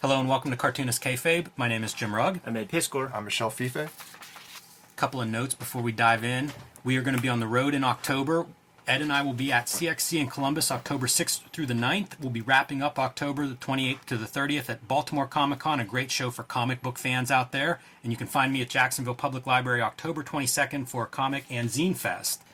Hello 0.00 0.20
and 0.20 0.28
welcome 0.28 0.52
to 0.52 0.56
Cartoonist 0.56 1.02
Kayfabe. 1.02 1.48
My 1.56 1.66
name 1.66 1.82
is 1.82 1.92
Jim 1.92 2.14
Rugg. 2.14 2.38
I'm 2.46 2.56
Ed 2.56 2.68
Piskor. 2.68 3.12
I'm 3.12 3.24
Michel 3.24 3.50
Fiffe. 3.50 3.90
couple 4.94 5.20
of 5.20 5.28
notes 5.28 5.54
before 5.54 5.82
we 5.82 5.90
dive 5.90 6.22
in. 6.22 6.52
We 6.84 6.96
are 6.96 7.02
going 7.02 7.16
to 7.16 7.20
be 7.20 7.28
on 7.28 7.40
the 7.40 7.48
road 7.48 7.74
in 7.74 7.82
October. 7.82 8.46
Ed 8.86 9.02
and 9.02 9.12
I 9.12 9.22
will 9.22 9.32
be 9.32 9.50
at 9.50 9.66
CXC 9.66 10.20
in 10.20 10.28
Columbus 10.28 10.70
October 10.70 11.08
6th 11.08 11.40
through 11.50 11.66
the 11.66 11.74
9th. 11.74 12.12
We'll 12.20 12.30
be 12.30 12.40
wrapping 12.40 12.80
up 12.80 12.96
October 12.96 13.48
the 13.48 13.56
28th 13.56 14.04
to 14.04 14.16
the 14.16 14.26
30th 14.26 14.70
at 14.70 14.86
Baltimore 14.86 15.26
Comic 15.26 15.58
Con, 15.58 15.80
a 15.80 15.84
great 15.84 16.12
show 16.12 16.30
for 16.30 16.44
comic 16.44 16.80
book 16.80 16.96
fans 16.96 17.32
out 17.32 17.50
there. 17.50 17.80
And 18.04 18.12
you 18.12 18.16
can 18.16 18.28
find 18.28 18.52
me 18.52 18.62
at 18.62 18.70
Jacksonville 18.70 19.16
Public 19.16 19.48
Library 19.48 19.82
October 19.82 20.22
22nd 20.22 20.86
for 20.88 21.06
Comic 21.06 21.44
and 21.50 21.70
Zine 21.70 21.96
Fest. 21.96 22.44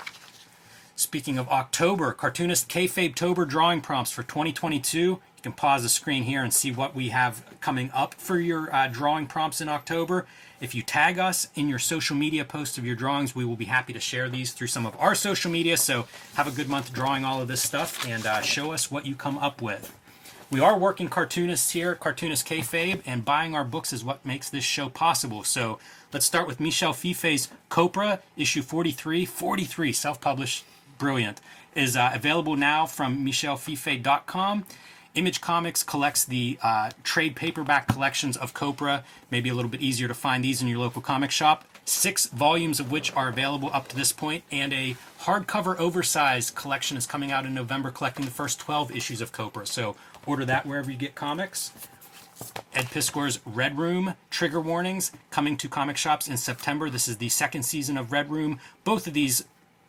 Speaking 0.96 1.36
of 1.36 1.50
October, 1.50 2.12
cartoonist 2.12 2.70
Kayfabe 2.70 3.14
Tober 3.14 3.45
drawing 3.45 3.83
prompts 3.83 4.12
for 4.12 4.22
2022. 4.22 5.20
Can 5.45 5.53
pause 5.53 5.83
the 5.83 5.91
screen 5.91 6.23
here 6.23 6.43
and 6.43 6.55
see 6.55 6.73
what 6.73 6.95
we 6.95 7.11
have 7.11 7.45
coming 7.61 7.91
up 7.93 8.15
for 8.15 8.41
your 8.41 8.75
uh, 8.75 8.89
drawing 8.89 9.27
prompts 9.27 9.61
in 9.61 9.69
October. 9.69 10.25
If 10.59 10.75
you 10.75 10.80
tag 10.80 11.19
us 11.19 11.48
in 11.55 11.69
your 11.69 11.79
social 11.79 12.17
media 12.17 12.47
posts 12.47 12.79
of 12.79 12.87
your 12.87 12.97
drawings, 12.97 13.34
we 13.37 13.45
will 13.45 13.55
be 13.55 13.67
happy 13.67 13.93
to 13.93 14.01
share 14.01 14.30
these 14.30 14.53
through 14.53 14.69
some 14.69 14.87
of 14.87 14.98
our 14.98 15.15
social 15.15 15.51
media. 15.51 15.77
So 15.77 16.07
have 16.37 16.47
a 16.47 16.51
good 16.51 16.70
month 16.70 16.95
drawing 16.95 17.27
all 17.27 17.43
of 17.43 17.48
this 17.48 17.62
stuff 17.62 18.09
and 18.09 18.25
uh, 18.25 18.41
show 18.41 18.73
us 18.73 18.91
what 18.91 19.05
you 19.05 19.15
come 19.15 19.37
up 19.37 19.61
with. 19.61 19.95
We 20.51 20.61
are 20.61 20.79
working 20.79 21.09
cartoonists 21.09 21.73
here 21.73 21.91
at 21.91 22.01
Cartoonist 22.01 22.47
Kayfabe, 22.47 23.03
and 23.05 23.23
buying 23.23 23.55
our 23.55 23.65
books 23.65 23.92
is 23.92 24.03
what 24.03 24.25
makes 24.25 24.48
this 24.48 24.65
show 24.65 24.89
possible. 24.89 25.45
So 25.45 25.79
let's 26.11 26.25
start 26.25 26.47
with 26.47 26.59
Michel 26.59 26.95
Fiffe's 26.95 27.51
Copra, 27.69 28.20
issue 28.34 28.62
43. 28.62 29.27
43, 29.27 29.92
self 29.92 30.23
published, 30.23 30.65
brilliant. 30.97 31.42
Is 31.75 31.98
uh, 31.98 32.12
available 32.15 32.56
now 32.56 32.87
from 32.87 33.23
michelfiffe.com. 33.23 34.64
Image 35.15 35.41
Comics 35.41 35.84
collects 35.84 36.25
the 36.25 36.59
uh, 36.61 36.91
trade 37.05 37.37
paperback 37.37 37.87
collections 37.87 38.37
of 38.37 38.53
Copra. 38.53 39.05
Maybe 39.31 39.48
a 39.48 39.55
little 39.55 39.70
bit 39.70 39.81
easier 39.81 40.09
to 40.09 40.15
find 40.15 40.43
these 40.43 40.61
in 40.61 40.67
your 40.67 40.81
local 40.81 41.01
comic 41.01 41.31
shop. 41.31 41.65
Six 41.84 42.27
volumes 42.27 42.81
of 42.81 42.91
which 42.91 43.15
are 43.15 43.29
available 43.29 43.70
up 43.73 43.87
to 43.89 43.97
this 43.97 44.11
point, 44.11 44.42
and 44.51 44.73
a 44.73 44.97
hardcover 45.20 45.79
oversized 45.79 46.57
collection 46.57 46.97
is 46.97 47.07
coming 47.07 47.31
out 47.31 47.47
in 47.47 47.55
November, 47.55 47.92
collecting 47.92 48.25
the 48.25 48.31
first 48.31 48.59
12 48.59 48.91
issues 48.97 49.20
of 49.20 49.31
Copra. 49.31 49.67
So 49.67 49.95
order 50.27 50.45
that 50.47 50.67
wherever 50.67 50.91
you 50.91 50.97
get 50.97 51.15
comics. 51.15 51.73
Ed 52.75 52.87
Piskor's 52.87 53.39
Red 53.45 53.79
Room 53.79 54.15
Trigger 54.31 54.61
Warnings 54.61 55.12
coming 55.31 55.57
to 55.59 55.69
comic 55.69 55.97
shops 55.97 56.27
in 56.27 56.37
September. 56.37 56.91
This 56.91 57.07
is 57.07 57.19
the 57.19 57.29
second 57.29 57.62
season 57.62 57.97
of 57.97 58.11
Red 58.11 58.31
Room. 58.31 58.59
Both 58.83 59.07
of 59.07 59.12
these 59.12 59.45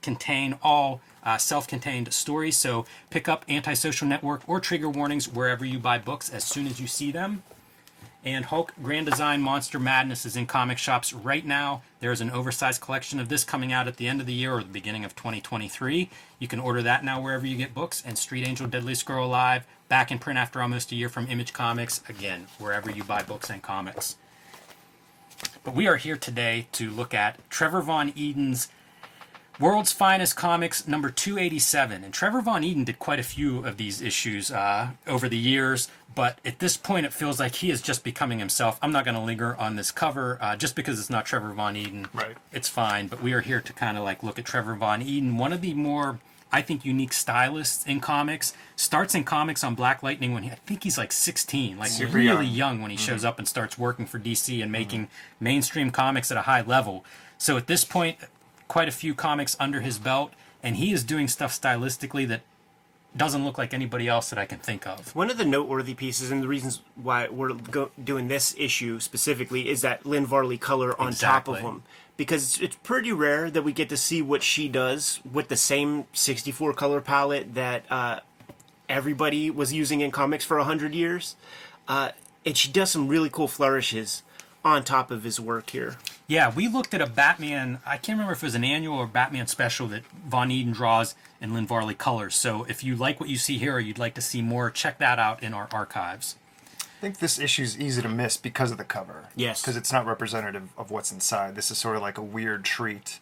contain 0.05 0.57
all 0.61 1.01
uh, 1.23 1.37
self 1.37 1.67
contained 1.67 2.13
stories, 2.13 2.55
so 2.55 2.85
pick 3.09 3.27
up 3.27 3.43
Antisocial 3.49 4.07
Network 4.07 4.47
or 4.47 4.59
Trigger 4.59 4.89
Warnings 4.89 5.27
wherever 5.27 5.65
you 5.65 5.79
buy 5.79 5.97
books 5.97 6.29
as 6.29 6.45
soon 6.45 6.67
as 6.67 6.79
you 6.79 6.87
see 6.87 7.11
them. 7.11 7.43
And 8.23 8.45
Hulk 8.45 8.73
Grand 8.81 9.05
Design 9.05 9.41
Monster 9.41 9.79
Madness 9.79 10.25
is 10.25 10.35
in 10.35 10.47
comic 10.47 10.79
shops 10.79 11.13
right 11.13 11.45
now. 11.45 11.83
There 11.99 12.11
is 12.11 12.21
an 12.21 12.31
oversized 12.31 12.81
collection 12.81 13.19
of 13.19 13.29
this 13.29 13.43
coming 13.43 13.71
out 13.71 13.87
at 13.87 13.97
the 13.97 14.07
end 14.07 14.19
of 14.19 14.25
the 14.25 14.33
year 14.33 14.53
or 14.53 14.63
the 14.63 14.69
beginning 14.69 15.05
of 15.05 15.15
2023. 15.15 16.09
You 16.39 16.47
can 16.47 16.59
order 16.59 16.81
that 16.81 17.03
now 17.03 17.21
wherever 17.21 17.45
you 17.45 17.55
get 17.55 17.75
books. 17.75 18.01
And 18.03 18.17
Street 18.17 18.47
Angel 18.47 18.67
Deadliest 18.67 19.05
Girl 19.05 19.25
Alive, 19.25 19.65
back 19.89 20.11
in 20.11 20.17
print 20.17 20.39
after 20.39 20.59
almost 20.59 20.91
a 20.91 20.95
year 20.95 21.09
from 21.09 21.27
Image 21.27 21.53
Comics, 21.53 22.01
again, 22.09 22.47
wherever 22.57 22.89
you 22.89 23.03
buy 23.03 23.21
books 23.21 23.51
and 23.51 23.61
comics. 23.61 24.15
But 25.63 25.75
we 25.75 25.87
are 25.87 25.97
here 25.97 26.17
today 26.17 26.67
to 26.73 26.89
look 26.89 27.13
at 27.13 27.37
Trevor 27.51 27.81
Von 27.81 28.11
Eeden's 28.13 28.69
World's 29.59 29.93
Finest 29.93 30.35
Comics 30.35 30.87
number 30.87 31.09
287. 31.09 32.03
And 32.03 32.13
Trevor 32.13 32.41
Von 32.41 32.63
Eeden 32.63 32.83
did 32.85 32.99
quite 32.99 33.19
a 33.19 33.23
few 33.23 33.65
of 33.65 33.77
these 33.77 34.01
issues 34.01 34.51
uh, 34.51 34.89
over 35.07 35.29
the 35.29 35.37
years, 35.37 35.87
but 36.13 36.39
at 36.43 36.59
this 36.59 36.75
point 36.75 37.05
it 37.05 37.13
feels 37.13 37.39
like 37.39 37.55
he 37.55 37.71
is 37.71 37.81
just 37.81 38.03
becoming 38.03 38.39
himself. 38.39 38.77
I'm 38.81 38.91
not 38.91 39.05
going 39.05 39.15
to 39.15 39.21
linger 39.21 39.55
on 39.55 39.77
this 39.77 39.91
cover 39.91 40.37
uh, 40.41 40.57
just 40.57 40.75
because 40.75 40.99
it's 40.99 41.09
not 41.09 41.25
Trevor 41.25 41.53
Von 41.53 41.75
Eeden. 41.75 42.07
Right. 42.13 42.35
It's 42.51 42.67
fine, 42.67 43.07
but 43.07 43.21
we 43.23 43.31
are 43.31 43.41
here 43.41 43.61
to 43.61 43.73
kind 43.73 43.97
of 43.97 44.03
like 44.03 44.23
look 44.23 44.37
at 44.37 44.45
Trevor 44.45 44.75
Von 44.75 45.01
Eeden, 45.01 45.37
one 45.37 45.53
of 45.53 45.61
the 45.61 45.73
more. 45.73 46.19
I 46.51 46.61
think 46.61 46.85
unique 46.85 47.11
stylists 47.11 47.85
in 47.85 47.99
comics 47.99 48.53
starts 48.77 49.13
in 49.13 49.25
comics 49.25 49.61
on 49.61 49.75
Black 49.75 50.01
Lightning 50.01 50.33
when 50.33 50.43
he, 50.43 50.51
I 50.51 50.55
think 50.65 50.83
he's 50.83 50.97
like 50.97 51.11
16, 51.11 51.77
like 51.77 51.89
Super 51.89 52.13
really 52.13 52.45
young. 52.45 52.77
young 52.77 52.81
when 52.81 52.91
he 52.91 52.97
shows 52.97 53.25
up 53.25 53.39
and 53.39 53.47
starts 53.47 53.77
working 53.77 54.05
for 54.05 54.19
DC 54.19 54.61
and 54.63 54.71
making 54.71 55.09
mainstream 55.39 55.91
comics 55.91 56.31
at 56.31 56.37
a 56.37 56.43
high 56.43 56.61
level. 56.61 57.03
So 57.37 57.57
at 57.57 57.67
this 57.67 57.83
point, 57.83 58.17
quite 58.67 58.87
a 58.87 58.91
few 58.91 59.13
comics 59.13 59.55
under 59.59 59.81
his 59.81 59.99
belt, 59.99 60.31
and 60.63 60.77
he 60.77 60.91
is 60.91 61.03
doing 61.03 61.27
stuff 61.27 61.51
stylistically 61.51 62.27
that 62.27 62.41
doesn't 63.15 63.45
look 63.45 63.57
like 63.57 63.73
anybody 63.73 64.07
else 64.07 64.29
that 64.29 64.39
I 64.39 64.45
can 64.45 64.59
think 64.59 64.85
of. 64.85 65.15
One 65.15 65.29
of 65.29 65.37
the 65.37 65.45
noteworthy 65.45 65.93
pieces, 65.93 66.31
and 66.31 66.43
the 66.43 66.47
reasons 66.47 66.81
why 66.95 67.27
we're 67.29 67.53
go- 67.53 67.91
doing 68.01 68.27
this 68.27 68.53
issue 68.57 68.99
specifically, 68.99 69.69
is 69.69 69.81
that 69.81 70.05
Lynn 70.05 70.25
Varley 70.25 70.57
color 70.57 70.99
on 70.99 71.13
top 71.13 71.47
of 71.47 71.59
him. 71.59 71.83
Because 72.17 72.43
it's, 72.43 72.59
it's 72.59 72.75
pretty 72.77 73.11
rare 73.11 73.49
that 73.51 73.63
we 73.63 73.73
get 73.73 73.89
to 73.89 73.97
see 73.97 74.21
what 74.21 74.41
she 74.41 74.67
does 74.67 75.19
with 75.29 75.49
the 75.49 75.57
same 75.57 76.05
64 76.13 76.73
color 76.73 77.01
palette 77.01 77.53
that 77.55 77.83
uh, 77.89 78.19
everybody 78.87 79.49
was 79.49 79.73
using 79.73 80.01
in 80.01 80.11
comics 80.11 80.45
for 80.45 80.57
100 80.57 80.93
years. 80.93 81.35
Uh, 81.87 82.11
and 82.45 82.55
she 82.55 82.71
does 82.71 82.91
some 82.91 83.07
really 83.07 83.29
cool 83.29 83.47
flourishes 83.47 84.23
on 84.63 84.83
top 84.83 85.11
of 85.11 85.23
his 85.23 85.39
work 85.39 85.69
here. 85.71 85.97
Yeah, 86.27 86.51
we 86.53 86.67
looked 86.67 86.93
at 86.93 87.01
a 87.01 87.05
Batman. 87.05 87.79
I 87.85 87.97
can't 87.97 88.17
remember 88.17 88.33
if 88.33 88.41
it 88.41 88.47
was 88.47 88.55
an 88.55 88.63
annual 88.63 88.97
or 88.97 89.05
Batman 89.05 89.47
special 89.47 89.87
that 89.89 90.03
Von 90.27 90.49
Eeden 90.49 90.73
draws 90.73 91.13
and 91.39 91.53
Lynn 91.53 91.67
Varley 91.67 91.93
colors. 91.93 92.35
So 92.35 92.63
if 92.63 92.83
you 92.83 92.95
like 92.95 93.19
what 93.19 93.29
you 93.29 93.37
see 93.37 93.57
here 93.59 93.75
or 93.75 93.79
you'd 93.79 93.99
like 93.99 94.15
to 94.15 94.21
see 94.21 94.41
more, 94.41 94.71
check 94.71 94.97
that 94.97 95.19
out 95.19 95.43
in 95.43 95.53
our 95.53 95.67
archives. 95.71 96.35
I 96.79 97.01
think 97.01 97.19
this 97.19 97.37
issue 97.37 97.61
is 97.61 97.79
easy 97.79 98.01
to 98.01 98.09
miss 98.09 98.37
because 98.37 98.71
of 98.71 98.77
the 98.79 98.83
cover. 98.83 99.25
Yes. 99.35 99.61
Because 99.61 99.77
it's 99.77 99.91
not 99.91 100.07
representative 100.07 100.69
of 100.77 100.89
what's 100.89 101.11
inside. 101.11 101.53
This 101.55 101.69
is 101.69 101.77
sort 101.77 101.95
of 101.95 102.01
like 102.01 102.17
a 102.17 102.23
weird 102.23 102.65
treat 102.65 103.19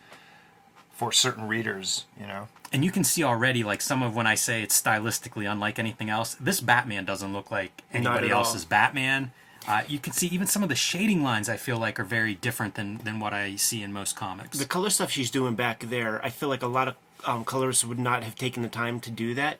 for 0.91 1.11
certain 1.11 1.47
readers, 1.47 2.05
you 2.17 2.25
know? 2.25 2.47
And 2.71 2.85
you 2.85 2.91
can 2.91 3.03
see 3.03 3.23
already, 3.23 3.63
like 3.63 3.81
some 3.81 4.01
of 4.01 4.15
when 4.15 4.27
I 4.27 4.35
say 4.35 4.63
it's 4.63 4.79
stylistically 4.79 5.51
unlike 5.51 5.77
anything 5.77 6.09
else, 6.09 6.35
this 6.35 6.61
Batman 6.61 7.03
doesn't 7.03 7.33
look 7.33 7.51
like 7.51 7.83
anybody 7.91 8.27
at 8.27 8.33
all. 8.33 8.45
else's 8.45 8.63
Batman. 8.63 9.31
Uh, 9.67 9.81
you 9.87 9.99
can 9.99 10.13
see 10.13 10.27
even 10.27 10.47
some 10.47 10.63
of 10.63 10.69
the 10.69 10.75
shading 10.75 11.23
lines 11.23 11.47
I 11.49 11.57
feel 11.57 11.77
like 11.77 11.99
are 11.99 12.03
very 12.03 12.35
different 12.35 12.75
than, 12.75 12.97
than 12.99 13.19
what 13.19 13.33
I 13.33 13.55
see 13.55 13.81
in 13.81 13.93
most 13.93 14.15
comics. 14.15 14.57
the 14.59 14.65
color 14.65 14.89
stuff 14.89 15.09
she's 15.11 15.31
doing 15.31 15.55
back 15.55 15.79
there, 15.89 16.23
I 16.23 16.29
feel 16.29 16.49
like 16.49 16.61
a 16.63 16.67
lot 16.67 16.87
of 16.87 16.95
um, 17.25 17.45
colorists 17.45 17.85
would 17.85 17.99
not 17.99 18.23
have 18.23 18.35
taken 18.35 18.63
the 18.63 18.69
time 18.69 18.99
to 19.01 19.11
do 19.11 19.33
that. 19.35 19.59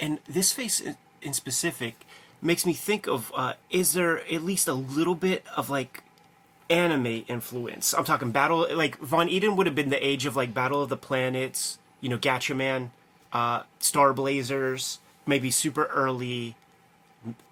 And 0.00 0.18
this 0.28 0.52
face 0.52 0.80
in- 0.80 0.96
in 1.22 1.32
specific 1.32 1.94
makes 2.42 2.66
me 2.66 2.72
think 2.72 3.06
of 3.06 3.32
uh, 3.34 3.54
is 3.70 3.92
there 3.92 4.20
at 4.32 4.42
least 4.42 4.68
a 4.68 4.74
little 4.74 5.14
bit 5.14 5.44
of 5.56 5.70
like 5.70 6.02
anime 6.68 7.24
influence? 7.28 7.94
I'm 7.94 8.04
talking 8.04 8.30
Battle, 8.32 8.66
like 8.74 8.98
Von 8.98 9.28
Eeden 9.28 9.56
would 9.56 9.66
have 9.66 9.74
been 9.74 9.90
the 9.90 10.04
age 10.04 10.26
of 10.26 10.36
like 10.36 10.52
Battle 10.52 10.82
of 10.82 10.88
the 10.88 10.96
Planets, 10.96 11.78
you 12.00 12.08
know, 12.08 12.18
Gatchaman, 12.18 12.90
uh, 13.32 13.62
Star 13.78 14.12
Blazers, 14.12 14.98
maybe 15.26 15.50
super 15.50 15.84
early, 15.86 16.56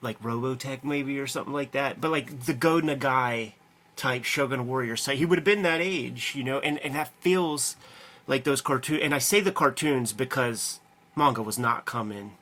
like 0.01 0.21
Robotech 0.23 0.85
maybe 0.85 1.19
or 1.19 1.27
something 1.27 1.53
like 1.53 1.73
that. 1.73 2.01
But 2.01 2.11
like 2.11 2.45
the 2.47 2.55
Go 2.55 2.81
Nagai 2.81 3.53
type 3.97 4.25
Shogun 4.25 4.67
Warrior 4.67 4.97
site, 4.97 5.19
he 5.19 5.25
would 5.25 5.39
have 5.39 5.45
been 5.45 5.63
that 5.63 5.81
age, 5.81 6.35
you 6.35 6.45
know, 6.45 6.59
and 6.61 6.79
and 6.79 6.95
that 6.95 7.11
feels 7.21 7.77
like 8.27 8.45
those 8.45 8.61
cartoon. 8.61 9.01
And 9.01 9.15
I 9.15 9.19
say 9.19 9.41
the 9.41 9.53
cartoons 9.53 10.13
because 10.13 10.81
manga 11.17 11.43
was 11.43 11.59
not 11.59 11.85
coming. 11.85 12.33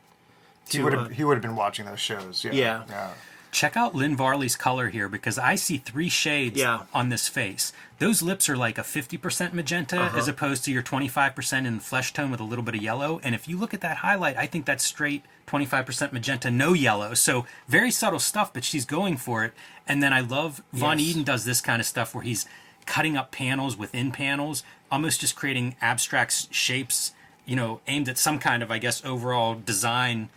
He 0.68 0.78
to, 0.78 0.84
would 0.84 0.94
uh, 0.94 1.04
have 1.04 1.12
he 1.12 1.24
would 1.24 1.34
have 1.34 1.42
been 1.42 1.56
watching 1.56 1.86
those 1.86 2.00
shows. 2.00 2.44
Yeah. 2.44 2.52
Yeah. 2.52 2.82
Yeah. 2.88 3.10
Check 3.53 3.77
out 3.77 3.94
Lynn 3.94 4.16
Varley's 4.16 4.55
color 4.55 4.88
here 4.91 5.09
because 5.09 5.37
I 5.38 5.56
see 5.56 5.78
three 5.78 6.09
shades 6.09 6.56
Yeah. 6.59 6.83
on 6.94 7.09
this 7.09 7.28
face. 7.28 7.72
Those 7.99 8.22
lips 8.22 8.49
are 8.49 8.56
like 8.56 8.78
a 8.78 8.84
50% 8.84 9.53
magenta 9.55 10.00
Uh-huh. 10.00 10.19
as 10.19 10.28
opposed 10.28 10.65
to 10.65 10.71
your 10.72 10.83
25% 10.83 11.66
in 11.66 11.77
the 11.77 11.83
flesh 11.83 12.13
tone 12.13 12.30
with 12.30 12.39
a 12.41 12.45
little 12.45 12.63
bit 12.65 12.77
of 12.77 12.83
yellow. 12.83 13.21
And 13.24 13.34
if 13.34 13.48
you 13.48 13.57
look 13.59 13.74
at 13.74 13.80
that 13.80 13.98
highlight, 13.98 14.36
I 14.36 14.47
think 14.47 14.66
that's 14.66 14.84
straight 14.84 15.24
25% 15.47 16.13
magenta, 16.13 16.48
no 16.51 16.72
yellow. 16.74 17.13
So 17.15 17.45
very 17.69 17.91
subtle 17.91 18.21
stuff, 18.21 18.53
but 18.53 18.63
she's 18.65 18.84
going 18.84 19.16
for 19.16 19.45
it. 19.45 19.53
And 19.86 20.01
then 20.03 20.13
I 20.13 20.21
love 20.21 20.63
Von 20.72 20.98
Yes. 21.01 21.09
Eden 21.09 21.22
does 21.24 21.45
this 21.45 21.60
kind 21.60 21.80
of 21.80 21.86
stuff 21.86 22.15
where 22.15 22.22
he's 22.22 22.47
cutting 22.86 23.16
up 23.16 23.33
panels 23.33 23.77
within 23.77 24.13
panels, 24.13 24.63
almost 24.92 25.21
just 25.21 25.34
creating 25.34 25.74
abstract 25.83 26.54
shapes, 26.54 27.13
you 27.47 27.57
know, 27.57 27.80
aimed 27.89 28.09
at 28.09 28.16
some 28.16 28.39
kind 28.39 28.63
of, 28.63 28.71
I 28.71 28.78
guess, 28.78 29.04
overall 29.04 29.54
design 29.57 30.28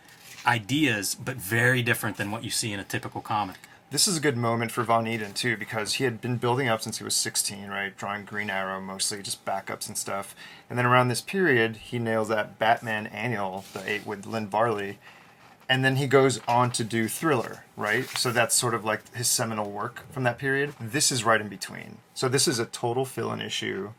ideas, 0.45 1.15
but 1.15 1.35
very 1.37 1.81
different 1.81 2.17
than 2.17 2.31
what 2.31 2.43
you 2.43 2.49
see 2.49 2.73
in 2.73 2.79
a 2.79 2.83
typical 2.83 3.21
comic. 3.21 3.57
This 3.91 4.07
is 4.07 4.17
a 4.17 4.21
good 4.21 4.37
moment 4.37 4.71
for 4.71 4.83
Von 4.83 5.05
Eeden 5.05 5.35
too, 5.35 5.55
because 5.55 5.93
he 5.93 6.03
had 6.03 6.19
been 6.19 6.37
building 6.37 6.67
up 6.67 6.81
since 6.81 6.97
he 6.97 7.03
was 7.03 7.15
16, 7.15 7.67
right? 7.67 7.95
Drawing 7.95 8.25
Green 8.25 8.49
Arrow 8.49 8.81
mostly, 8.81 9.21
just 9.21 9.45
backups 9.45 9.87
and 9.87 9.95
stuff. 9.95 10.35
And 10.67 10.79
then 10.79 10.85
around 10.87 11.09
this 11.09 11.21
period, 11.21 11.77
he 11.77 11.99
nails 11.99 12.27
that 12.29 12.57
Batman 12.57 13.05
annual, 13.07 13.65
the 13.73 13.87
eight 13.87 14.07
with 14.07 14.25
Lynn 14.25 14.47
Varley, 14.47 14.97
and 15.69 15.85
then 15.85 15.97
he 15.97 16.07
goes 16.07 16.41
on 16.47 16.71
to 16.71 16.83
do 16.83 17.07
Thriller, 17.07 17.65
right? 17.77 18.05
So 18.17 18.31
that's 18.31 18.55
sort 18.55 18.73
of 18.73 18.83
like 18.83 19.13
his 19.15 19.27
seminal 19.27 19.69
work 19.69 20.11
from 20.11 20.23
that 20.23 20.37
period. 20.37 20.73
This 20.79 21.11
is 21.11 21.23
right 21.23 21.39
in 21.39 21.47
between. 21.47 21.99
So 22.13 22.27
this 22.27 22.47
is 22.47 22.59
a 22.59 22.65
total 22.65 23.05
fill-in 23.05 23.41
issue. 23.41 23.91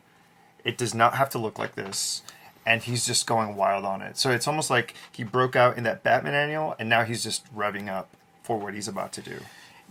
It 0.63 0.77
does 0.77 0.93
not 0.93 1.15
have 1.15 1.29
to 1.31 1.37
look 1.37 1.57
like 1.57 1.75
this. 1.75 2.21
And 2.65 2.81
he's 2.81 3.05
just 3.05 3.27
going 3.27 3.55
wild 3.55 3.85
on 3.85 4.01
it. 4.01 4.17
So 4.17 4.31
it's 4.31 4.47
almost 4.47 4.69
like 4.71 4.95
he 5.11 5.23
broke 5.23 5.55
out 5.55 5.77
in 5.77 5.83
that 5.83 6.01
Batman 6.01 6.33
annual, 6.33 6.75
and 6.79 6.89
now 6.89 7.03
he's 7.03 7.23
just 7.23 7.53
revving 7.55 7.89
up 7.89 8.09
for 8.41 8.57
what 8.57 8.73
he's 8.73 8.87
about 8.87 9.11
to 9.13 9.21
do. 9.21 9.39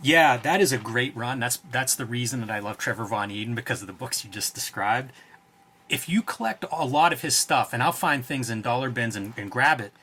Yeah, 0.01 0.35
that 0.37 0.59
is 0.59 0.73
a 0.73 0.77
great 0.77 1.15
run. 1.15 1.39
That's 1.39 1.57
that's 1.71 1.95
the 1.95 2.05
reason 2.05 2.41
that 2.41 2.49
I 2.49 2.59
love 2.59 2.77
Trevor 2.77 3.05
Von 3.05 3.29
Eeden 3.29 3.55
because 3.55 3.81
of 3.81 3.87
the 3.87 3.93
books 3.93 4.25
you 4.25 4.29
just 4.29 4.53
described. 4.53 5.11
If 5.87 6.09
you 6.09 6.21
collect 6.21 6.65
a 6.71 6.85
lot 6.85 7.13
of 7.13 7.21
his 7.21 7.35
stuff, 7.35 7.71
and 7.71 7.81
I'll 7.81 7.91
find 7.91 8.25
things 8.25 8.49
in 8.49 8.61
dollar 8.61 8.89
bins 8.89 9.15
and, 9.15 9.33
and 9.37 9.49
grab 9.49 9.79
it, 9.79 9.93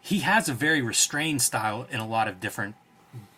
he 0.00 0.20
has 0.20 0.48
a 0.48 0.54
very 0.54 0.80
restrained 0.80 1.42
style 1.42 1.86
in 1.90 2.00
a 2.00 2.06
lot 2.06 2.28
of 2.28 2.40
different 2.40 2.76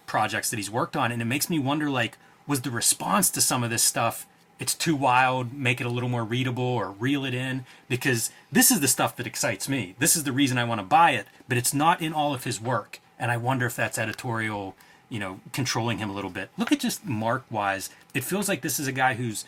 projects 0.07 0.51
that 0.51 0.57
he's 0.57 0.71
worked 0.71 0.97
on, 0.97 1.11
and 1.11 1.21
it 1.21 1.27
makes 1.27 1.51
me 1.51 1.59
wonder 1.59 1.91
like, 1.91 2.17
was 2.47 2.61
the 2.61 2.71
response 2.71 3.31
to 3.31 3.41
some 3.41 3.65
of 3.65 3.71
this 3.71 3.83
stuff 3.83 4.27
it's 4.59 4.75
too 4.75 4.95
wild, 4.95 5.53
make 5.53 5.81
it 5.81 5.87
a 5.87 5.91
little 5.91 6.09
more 6.09 6.25
readable 6.25 6.65
or 6.65 6.91
reel 6.91 7.25
it 7.25 7.35
in 7.35 7.65
because 7.89 8.31
this 8.53 8.71
is 8.71 8.81
the 8.81 8.89
stuff 8.89 9.17
that 9.17 9.27
excites 9.27 9.69
me. 9.69 9.95
This 9.99 10.17
is 10.17 10.25
the 10.25 10.33
reason 10.33 10.59
I 10.59 10.65
want 10.65 10.81
to 10.81 10.87
buy 10.87 11.13
it, 11.13 11.27
but 11.49 11.59
it's 11.59 11.75
not 11.75 12.01
in 12.01 12.13
all 12.13 12.35
of 12.35 12.45
his 12.45 12.61
work. 12.61 13.01
And 13.19 13.31
I 13.31 13.37
wonder 13.37 13.67
if 13.67 13.77
that's 13.77 13.99
editorial, 13.99 14.75
you 15.09 15.19
know, 15.19 15.41
controlling 15.53 15.99
him 15.99 16.09
a 16.09 16.13
little 16.13 16.31
bit. 16.31 16.51
Look 16.57 16.73
at 16.73 16.81
just 16.81 17.05
mark 17.05 17.45
wise. 17.51 17.91
It 18.13 18.25
feels 18.25 18.49
like 18.49 18.63
this 18.63 18.79
is 18.79 18.87
a 18.87 18.93
guy 18.93 19.15
who's 19.15 19.45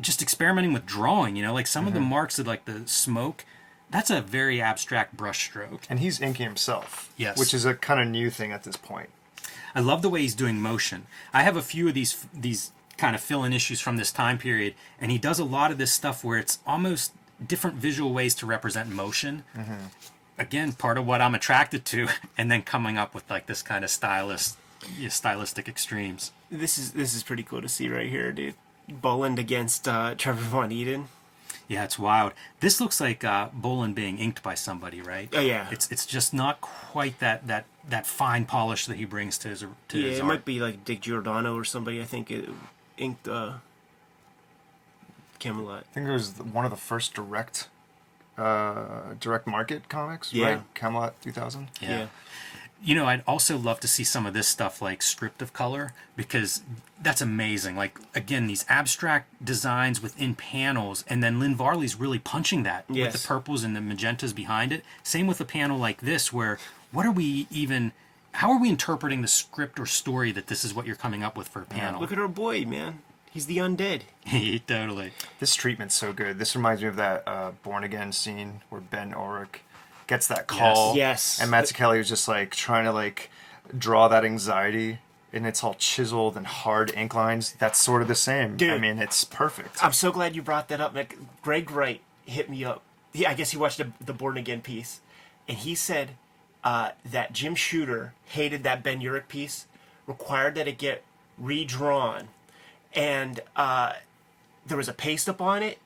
just 0.00 0.22
experimenting 0.22 0.72
with 0.72 0.86
drawing, 0.86 1.36
you 1.36 1.42
know, 1.42 1.54
like 1.54 1.66
some 1.66 1.86
of 1.86 1.94
the 1.94 2.00
mm-hmm. 2.00 2.10
marks 2.10 2.38
of 2.38 2.46
like 2.46 2.64
the 2.64 2.82
smoke. 2.86 3.44
That's 3.90 4.10
a 4.10 4.20
very 4.20 4.60
abstract 4.60 5.16
brushstroke. 5.16 5.82
And 5.88 6.00
he's 6.00 6.20
inking 6.20 6.46
himself. 6.46 7.12
Yes. 7.16 7.38
Which 7.38 7.54
is 7.54 7.64
a 7.64 7.74
kind 7.74 8.00
of 8.00 8.08
new 8.08 8.30
thing 8.30 8.52
at 8.52 8.64
this 8.64 8.76
point. 8.76 9.10
I 9.74 9.80
love 9.80 10.00
the 10.00 10.08
way 10.08 10.22
he's 10.22 10.34
doing 10.34 10.60
motion. 10.60 11.06
I 11.34 11.42
have 11.42 11.56
a 11.56 11.62
few 11.62 11.88
of 11.88 11.94
these 11.94 12.26
these 12.32 12.72
kind 12.96 13.14
of 13.14 13.20
fill 13.20 13.44
in 13.44 13.52
issues 13.52 13.80
from 13.80 13.96
this 13.96 14.10
time 14.12 14.38
period, 14.38 14.74
and 15.00 15.10
he 15.10 15.18
does 15.18 15.38
a 15.38 15.44
lot 15.44 15.70
of 15.70 15.78
this 15.78 15.92
stuff 15.92 16.24
where 16.24 16.38
it's 16.38 16.58
almost 16.66 17.12
different 17.46 17.76
visual 17.76 18.12
ways 18.12 18.34
to 18.36 18.46
represent 18.46 18.88
motion. 18.88 19.44
Again, 20.38 20.72
part 20.72 20.98
of 20.98 21.06
what 21.06 21.22
I'm 21.22 21.34
attracted 21.34 21.84
to, 21.86 22.08
and 22.38 22.50
then 22.50 22.62
coming 22.62 22.98
up 22.98 23.14
with 23.14 23.28
like 23.30 23.46
this 23.46 23.62
kind 23.62 23.84
of 23.84 23.90
stylist, 23.90 24.58
stylistic 25.08 25.68
extremes. 25.68 26.32
This 26.50 26.76
is 26.78 26.92
this 26.92 27.14
is 27.14 27.22
pretty 27.22 27.42
cool 27.42 27.62
to 27.62 27.68
see 27.68 27.88
right 27.88 28.08
here, 28.08 28.32
dude. 28.32 28.54
Boland 28.88 29.38
against 29.38 29.88
uh, 29.88 30.14
Trevor 30.16 30.42
Von 30.42 30.70
Eeden. 30.70 31.06
Yeah, 31.68 31.82
it's 31.82 31.98
wild. 31.98 32.32
This 32.60 32.80
looks 32.80 33.00
like 33.00 33.24
uh, 33.24 33.48
Boland 33.52 33.96
being 33.96 34.18
inked 34.18 34.40
by 34.40 34.54
somebody, 34.54 35.00
right? 35.00 35.28
Oh, 35.32 35.40
yeah. 35.40 35.66
It's 35.72 35.90
it's 35.90 36.06
just 36.06 36.32
not 36.32 36.60
quite 36.60 37.18
that 37.18 37.46
that 37.48 37.64
that 37.88 38.06
fine 38.06 38.44
polish 38.44 38.86
that 38.86 38.96
he 38.98 39.04
brings 39.04 39.38
to 39.38 39.48
his 39.48 39.64
to 39.88 39.98
Yeah, 39.98 40.08
his 40.10 40.18
it 40.18 40.22
art. 40.22 40.28
might 40.28 40.44
be 40.44 40.60
like 40.60 40.84
Dick 40.84 41.00
Giordano 41.00 41.56
or 41.56 41.64
somebody. 41.64 42.00
I 42.00 42.04
think 42.04 42.30
it 42.30 42.48
inked 42.98 43.28
uh, 43.28 43.54
Camelot. 45.38 45.80
I 45.90 45.94
think 45.94 46.08
it 46.08 46.12
was 46.12 46.32
one 46.38 46.64
of 46.64 46.70
the 46.70 46.76
first 46.76 47.14
direct 47.14 47.68
uh, 48.38 49.14
direct 49.20 49.46
market 49.46 49.88
comics, 49.88 50.32
Yeah. 50.32 50.46
right? 50.46 50.62
Camelot 50.74 51.20
2000. 51.22 51.68
Yeah. 51.80 52.08
You 52.82 52.94
know, 52.94 53.06
I'd 53.06 53.22
also 53.26 53.56
love 53.56 53.80
to 53.80 53.88
see 53.88 54.04
some 54.04 54.26
of 54.26 54.34
this 54.34 54.46
stuff 54.46 54.82
like 54.82 55.00
script 55.00 55.40
of 55.40 55.54
color 55.54 55.94
because 56.14 56.62
that's 57.00 57.22
amazing. 57.22 57.74
Like 57.76 57.98
again, 58.14 58.46
these 58.46 58.66
abstract 58.68 59.42
designs 59.44 60.02
within 60.02 60.34
panels, 60.34 61.02
and 61.08 61.22
then 61.22 61.40
Lynn 61.40 61.56
Varley's 61.56 61.98
really 61.98 62.18
punching 62.18 62.62
that 62.64 62.88
with 62.90 63.12
the 63.12 63.26
purples 63.26 63.64
and 63.64 63.74
the 63.74 63.80
magentas 63.80 64.34
behind 64.34 64.72
it. 64.72 64.84
Same 65.02 65.26
with 65.26 65.40
a 65.40 65.46
panel 65.46 65.78
like 65.78 66.02
this, 66.02 66.32
where 66.34 66.58
what 66.92 67.06
are 67.06 67.12
we 67.12 67.46
even? 67.50 67.92
How 68.36 68.50
are 68.50 68.60
we 68.60 68.68
interpreting 68.68 69.22
the 69.22 69.28
script 69.28 69.80
or 69.80 69.86
story 69.86 70.30
that 70.32 70.48
this 70.48 70.62
is 70.62 70.74
what 70.74 70.86
you're 70.86 70.94
coming 70.94 71.24
up 71.24 71.38
with 71.38 71.48
for 71.48 71.62
a 71.62 71.64
panel? 71.64 72.02
Look 72.02 72.12
at 72.12 72.18
our 72.18 72.28
boy, 72.28 72.66
man. 72.66 73.00
He's 73.30 73.46
the 73.46 73.56
undead. 73.56 74.02
totally. 74.66 75.12
This 75.40 75.54
treatment's 75.54 75.94
so 75.94 76.12
good. 76.12 76.38
This 76.38 76.54
reminds 76.54 76.82
me 76.82 76.88
of 76.88 76.96
that 76.96 77.26
uh, 77.26 77.52
Born 77.62 77.82
Again 77.82 78.12
scene 78.12 78.60
where 78.68 78.82
Ben 78.82 79.12
Urich 79.12 79.60
gets 80.06 80.26
that 80.26 80.48
call. 80.48 80.94
Yes. 80.94 81.40
And 81.40 81.50
Mazzucchelli 81.50 81.96
was 81.96 82.10
just 82.10 82.28
like 82.28 82.50
trying 82.50 82.84
to 82.84 82.92
like 82.92 83.30
draw 83.76 84.06
that 84.08 84.22
anxiety, 84.22 84.98
and 85.32 85.46
it's 85.46 85.64
all 85.64 85.72
chiseled 85.72 86.36
and 86.36 86.46
hard 86.46 86.92
ink 86.94 87.14
lines. 87.14 87.54
That's 87.58 87.78
sort 87.78 88.02
of 88.02 88.08
the 88.08 88.14
same. 88.14 88.58
Dude. 88.58 88.70
I 88.70 88.78
mean, 88.78 88.98
it's 88.98 89.24
perfect. 89.24 89.82
I'm 89.82 89.94
so 89.94 90.12
glad 90.12 90.36
you 90.36 90.42
brought 90.42 90.68
that 90.68 90.82
up. 90.82 90.94
Like, 90.94 91.16
Greg 91.40 91.70
Wright 91.70 92.02
hit 92.26 92.50
me 92.50 92.66
up. 92.66 92.82
He, 93.14 93.24
I 93.24 93.32
guess 93.32 93.52
he 93.52 93.56
watched 93.56 93.78
the, 93.78 93.92
the 93.98 94.12
Born 94.12 94.36
Again 94.36 94.60
piece, 94.60 95.00
and 95.48 95.56
he 95.56 95.74
said 95.74 96.10
uh, 96.66 96.90
that 97.04 97.32
Jim 97.32 97.54
Shooter 97.54 98.12
hated 98.24 98.64
that 98.64 98.82
Ben 98.82 99.00
Urich 99.00 99.28
piece, 99.28 99.66
required 100.04 100.56
that 100.56 100.66
it 100.66 100.78
get 100.78 101.04
redrawn, 101.38 102.26
and 102.92 103.38
uh, 103.54 103.92
there 104.66 104.76
was 104.76 104.88
a 104.88 104.92
paste 104.92 105.28
up 105.28 105.40
on 105.40 105.62
it, 105.62 105.78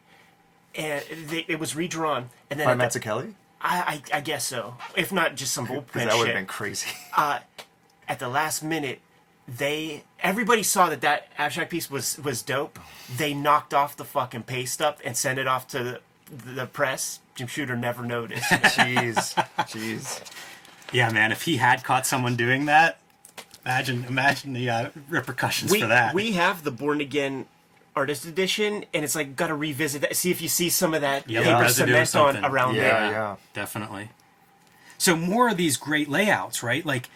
and 0.75 1.05
they, 1.27 1.45
it 1.49 1.61
was 1.61 1.77
redrawn, 1.77 2.31
and 2.49 2.59
then 2.59 2.67
By 2.67 2.83
at 2.83 2.93
the- 2.93 2.99
Mazzucchelli? 2.99 3.35
I, 3.61 4.01
I 4.13 4.17
I 4.17 4.21
guess 4.23 4.47
so. 4.47 4.77
If 4.97 5.13
not, 5.13 5.35
just 5.37 5.53
some 5.53 5.67
bullpen 5.67 5.93
that 5.93 6.17
would 6.17 6.29
have 6.29 6.35
been 6.37 6.47
crazy. 6.47 6.89
At 8.09 8.19
the 8.19 8.29
last 8.29 8.63
minute, 8.65 9.01
they 9.47 10.05
everybody 10.21 10.63
saw 10.63 10.89
that 10.89 11.03
that 11.03 11.29
abstract 11.37 11.71
piece 11.71 11.91
was 11.91 12.19
was 12.21 12.41
dope. 12.41 12.79
They 13.15 13.35
knocked 13.35 13.75
off 13.75 13.99
the 13.99 14.07
fucking 14.07 14.45
paste 14.45 14.81
up 14.81 14.99
and 15.05 15.15
sent 15.15 15.39
it 15.39 15.47
off 15.47 15.69
to 15.69 16.01
the, 16.35 16.53
the 16.55 16.67
press. 16.67 17.21
Jim 17.35 17.49
Shooter 17.49 17.77
never 17.77 18.03
noticed. 18.03 18.45
Jeez. 18.51 19.35
Jeez. 19.69 20.23
Yeah, 20.93 21.11
man. 21.11 21.33
If 21.33 21.43
he 21.43 21.57
had 21.59 21.85
caught 21.85 22.07
someone 22.07 22.37
doing 22.37 22.67
that, 22.67 22.99
imagine 23.65 24.05
imagine 24.09 24.53
the 24.53 24.71
uh, 24.71 24.91
repercussions 25.09 25.71
we 25.71 25.81
for 25.81 25.87
that. 25.89 26.15
we 26.15 26.33
have 26.33 26.65
the 26.65 26.71
Born 26.71 27.01
Again 27.01 27.47
artist 27.97 28.25
edition, 28.25 28.85
and 28.95 29.05
it's 29.05 29.15
like 29.15 29.37
got 29.37 29.49
to 29.49 29.55
revisit 29.55 30.01
that. 30.03 30.17
See 30.17 30.31
if 30.31 30.41
you 30.41 30.49
see 30.49 30.71
some 30.71 30.95
of 30.95 31.01
that 31.03 31.29
Yellow 31.29 31.59
paper 31.59 31.69
cement 31.69 32.17
on 32.17 32.45
around 32.45 32.75
Yeah, 32.77 32.83
there. 32.83 33.11
yeah. 33.11 33.37
definitely. 33.53 34.11
So 34.99 35.17
more 35.17 35.49
of 35.49 35.57
these 35.57 35.77
great 35.77 36.09
layouts, 36.09 36.63
right? 36.63 36.85
Like 36.85 37.09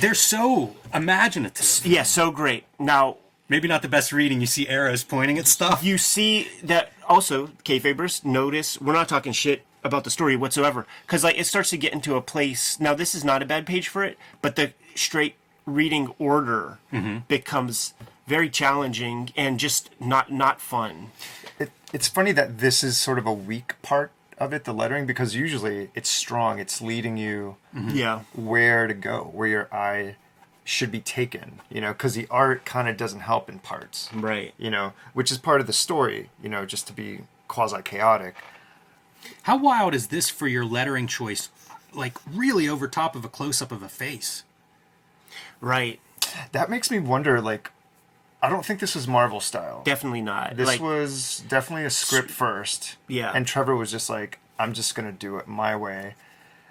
they're 0.00 0.14
so 0.14 0.76
imaginative. 0.92 1.86
Yeah, 1.86 2.02
so 2.02 2.30
great. 2.30 2.64
Now 2.78 3.16
Maybe 3.48 3.68
not 3.68 3.82
the 3.82 3.88
best 3.88 4.12
reading. 4.12 4.40
You 4.40 4.46
see 4.48 4.66
arrows 4.66 5.04
pointing 5.04 5.38
at 5.38 5.46
stuff. 5.46 5.84
you 5.84 5.98
see 5.98 6.48
that 6.64 6.92
also 7.08 7.46
kayfabers 7.64 8.24
notice 8.24 8.80
we're 8.80 8.92
not 8.92 9.08
talking 9.08 9.32
shit 9.32 9.64
about 9.86 10.04
the 10.04 10.10
story 10.10 10.36
whatsoever. 10.36 10.86
Because 11.06 11.24
like 11.24 11.38
it 11.38 11.46
starts 11.46 11.70
to 11.70 11.78
get 11.78 11.92
into 11.92 12.16
a 12.16 12.20
place 12.20 12.78
now 12.80 12.94
this 12.94 13.14
is 13.14 13.24
not 13.24 13.42
a 13.42 13.46
bad 13.46 13.66
page 13.66 13.88
for 13.88 14.04
it 14.04 14.18
but 14.42 14.56
the 14.56 14.72
straight 14.94 15.34
reading 15.64 16.14
order 16.18 16.78
mm-hmm. 16.92 17.18
becomes 17.28 17.94
very 18.26 18.50
challenging 18.50 19.30
and 19.36 19.58
just 19.58 19.90
not 20.00 20.32
not 20.32 20.60
fun. 20.60 21.08
It, 21.58 21.70
it's 21.92 22.08
funny 22.08 22.32
that 22.32 22.58
this 22.58 22.82
is 22.82 22.96
sort 22.96 23.18
of 23.18 23.26
a 23.26 23.32
weak 23.32 23.80
part 23.82 24.10
of 24.38 24.52
it, 24.52 24.64
the 24.64 24.74
lettering, 24.74 25.06
because 25.06 25.34
usually 25.34 25.90
it's 25.94 26.10
strong. 26.10 26.58
It's 26.58 26.80
leading 26.82 27.16
you 27.16 27.56
mm-hmm. 27.74 27.96
yeah. 27.96 28.20
where 28.34 28.86
to 28.86 28.94
go, 28.94 29.30
where 29.32 29.48
your 29.48 29.74
eye 29.74 30.16
should 30.64 30.90
be 30.90 31.00
taken, 31.00 31.60
you 31.70 31.80
know, 31.80 31.92
because 31.92 32.14
the 32.14 32.26
art 32.28 32.64
kind 32.64 32.88
of 32.88 32.96
doesn't 32.96 33.20
help 33.20 33.48
in 33.48 33.60
parts, 33.60 34.10
right. 34.12 34.52
You 34.58 34.70
know, 34.70 34.92
which 35.14 35.30
is 35.30 35.38
part 35.38 35.60
of 35.60 35.66
the 35.66 35.72
story, 35.72 36.30
you 36.42 36.48
know, 36.48 36.66
just 36.66 36.86
to 36.88 36.92
be 36.92 37.20
quasi 37.48 37.80
chaotic. 37.82 38.34
How 39.42 39.56
wild 39.56 39.94
is 39.94 40.08
this 40.08 40.28
for 40.30 40.48
your 40.48 40.64
lettering 40.64 41.06
choice? 41.06 41.50
Like 41.92 42.16
really 42.30 42.68
over 42.68 42.88
top 42.88 43.16
of 43.16 43.24
a 43.24 43.28
close 43.28 43.62
up 43.62 43.72
of 43.72 43.82
a 43.82 43.88
face. 43.88 44.44
right 45.60 46.00
That 46.52 46.70
makes 46.70 46.90
me 46.90 46.98
wonder, 46.98 47.40
like, 47.40 47.70
I 48.42 48.48
don't 48.48 48.64
think 48.64 48.80
this 48.80 48.94
was 48.94 49.08
Marvel 49.08 49.40
style. 49.40 49.82
definitely 49.84 50.20
not 50.20 50.56
This 50.56 50.66
like 50.66 50.80
was 50.80 51.42
definitely 51.48 51.84
a 51.84 51.90
script 51.90 52.30
first. 52.30 52.96
Yeah. 53.08 53.32
And 53.34 53.46
Trevor 53.46 53.74
was 53.74 53.90
just 53.90 54.10
like, 54.10 54.38
I'm 54.58 54.72
just 54.72 54.94
going 54.94 55.06
to 55.06 55.16
do 55.16 55.36
it 55.38 55.48
my 55.48 55.74
way. 55.74 56.14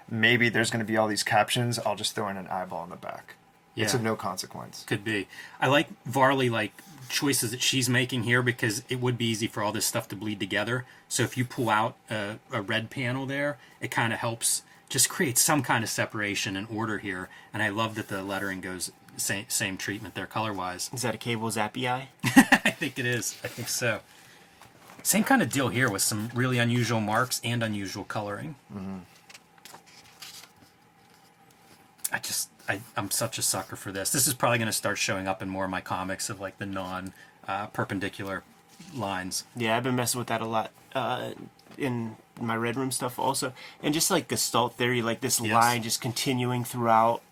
Maybe 0.08 0.48
there's 0.48 0.70
going 0.70 0.84
to 0.84 0.90
be 0.90 0.96
all 0.96 1.08
these 1.08 1.24
captions. 1.24 1.78
I'll 1.80 1.96
just 1.96 2.14
throw 2.14 2.28
in 2.28 2.36
an 2.36 2.46
eyeball 2.46 2.84
in 2.84 2.90
the 2.90 2.96
back. 2.96 3.34
Yeah. 3.74 3.84
It's 3.84 3.94
of 3.94 4.02
no 4.02 4.16
consequence. 4.16 4.84
Could 4.86 5.04
be. 5.04 5.26
I 5.60 5.66
like 5.66 5.88
Varley 6.04 6.48
like 6.48 6.72
choices 7.08 7.50
that 7.50 7.62
she's 7.62 7.88
making 7.88 8.24
here 8.24 8.42
because 8.42 8.82
it 8.88 9.00
would 9.00 9.18
be 9.18 9.26
easy 9.26 9.46
for 9.46 9.62
all 9.62 9.72
this 9.72 9.86
stuff 9.86 10.08
to 10.08 10.16
bleed 10.16 10.40
together. 10.40 10.84
So 11.08 11.22
if 11.22 11.36
you 11.36 11.44
pull 11.44 11.70
out 11.70 11.96
a, 12.10 12.38
a 12.52 12.62
red 12.62 12.90
panel 12.90 13.26
there, 13.26 13.58
it 13.80 13.90
kind 13.90 14.12
of 14.12 14.18
helps 14.18 14.62
just 14.88 15.08
create 15.08 15.38
some 15.38 15.62
kind 15.62 15.82
of 15.82 15.90
separation 15.90 16.56
and 16.56 16.66
order 16.70 16.98
here. 16.98 17.28
And 17.52 17.62
I 17.62 17.68
love 17.70 17.94
that 17.96 18.08
the 18.08 18.22
lettering 18.22 18.60
goes 18.60 18.92
same 19.16 19.46
same 19.48 19.78
treatment 19.78 20.14
there 20.14 20.26
color 20.26 20.52
wise. 20.52 20.90
is 20.92 21.00
that 21.02 21.14
a 21.14 21.18
cable 21.18 21.48
zappy 21.48 21.88
eye 21.88 22.08
I 22.24 22.70
think 22.70 22.98
it 22.98 23.06
is. 23.06 23.36
I 23.42 23.48
think 23.48 23.68
so. 23.68 24.00
Same 25.02 25.24
kind 25.24 25.40
of 25.40 25.50
deal 25.50 25.68
here 25.68 25.88
with 25.88 26.02
some 26.02 26.30
really 26.34 26.58
unusual 26.58 27.00
marks 27.00 27.40
and 27.44 27.62
unusual 27.62 28.04
coloring. 28.04 28.56
Mm-hmm. 28.74 28.98
I 32.12 32.18
just, 32.18 32.50
I, 32.68 32.80
I'm 32.96 33.10
such 33.10 33.38
a 33.38 33.42
sucker 33.42 33.76
for 33.76 33.92
this. 33.92 34.10
This 34.10 34.26
is 34.26 34.34
probably 34.34 34.58
going 34.58 34.66
to 34.66 34.72
start 34.72 34.98
showing 34.98 35.26
up 35.28 35.40
in 35.42 35.48
more 35.48 35.64
of 35.64 35.70
my 35.70 35.80
comics 35.80 36.28
of 36.30 36.40
like 36.40 36.58
the 36.58 36.66
non 36.66 37.12
uh, 37.46 37.66
perpendicular 37.68 38.42
lines. 38.94 39.44
yeah 39.56 39.74
i've 39.76 39.82
been 39.82 39.96
messing 39.96 40.18
with 40.18 40.28
that 40.28 40.42
a 40.42 40.46
lot 40.46 40.70
uh 40.94 41.30
in 41.78 42.14
my 42.38 42.54
red 42.54 42.76
room 42.76 42.90
stuff 42.90 43.18
also 43.18 43.52
and 43.82 43.94
just 43.94 44.10
like 44.10 44.28
gestalt 44.28 44.74
theory 44.74 45.00
like 45.00 45.20
this 45.20 45.40
Yes. 45.40 45.52
line 45.52 45.82
just 45.82 46.00
continuing 46.02 46.62
throughout 46.62 47.22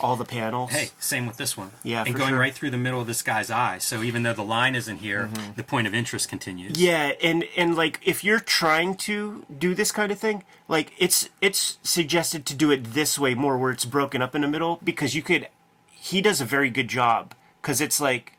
all 0.00 0.16
the 0.16 0.24
panels 0.24 0.70
Hey, 0.70 0.90
same 0.98 1.26
with 1.26 1.36
this 1.36 1.56
one. 1.56 1.70
Yeah, 1.82 2.04
and 2.06 2.14
going 2.14 2.30
sure. 2.30 2.38
right 2.38 2.54
through 2.54 2.70
the 2.70 2.78
middle 2.78 3.00
of 3.00 3.06
this 3.06 3.22
guy's 3.22 3.50
eye. 3.50 3.78
So 3.78 4.02
even 4.02 4.22
though 4.22 4.32
the 4.32 4.44
line 4.44 4.74
isn't 4.74 4.98
here, 4.98 5.30
the 5.56 5.62
point 5.62 5.86
of 5.86 5.94
interest 5.94 6.28
continues. 6.28 6.80
Yeah, 6.80 7.12
and 7.22 7.44
and 7.56 7.76
like 7.76 8.00
if 8.04 8.24
you're 8.24 8.40
trying 8.40 8.96
to 8.96 9.44
do 9.56 9.74
this 9.74 9.92
kind 9.92 10.10
of 10.12 10.18
thing, 10.18 10.44
like 10.68 10.92
it's 10.98 11.28
it's 11.40 11.78
suggested 11.82 12.46
to 12.46 12.54
do 12.54 12.70
it 12.70 12.92
this 12.92 13.18
way 13.18 13.34
more 13.34 13.56
where 13.56 13.70
it's 13.70 13.84
broken 13.84 14.22
up 14.22 14.34
in 14.34 14.42
the 14.42 14.48
middle 14.48 14.80
because 14.82 15.14
you 15.14 15.22
could 15.22 15.48
he 15.90 16.20
does 16.20 16.40
a 16.40 16.44
very 16.44 16.70
good 16.70 16.88
job 16.88 17.34
because 17.60 17.80
it's 17.80 18.00
like 18.00 18.34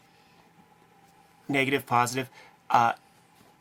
negative, 1.47 1.85
positive. 1.85 2.29
Uh, 2.69 2.93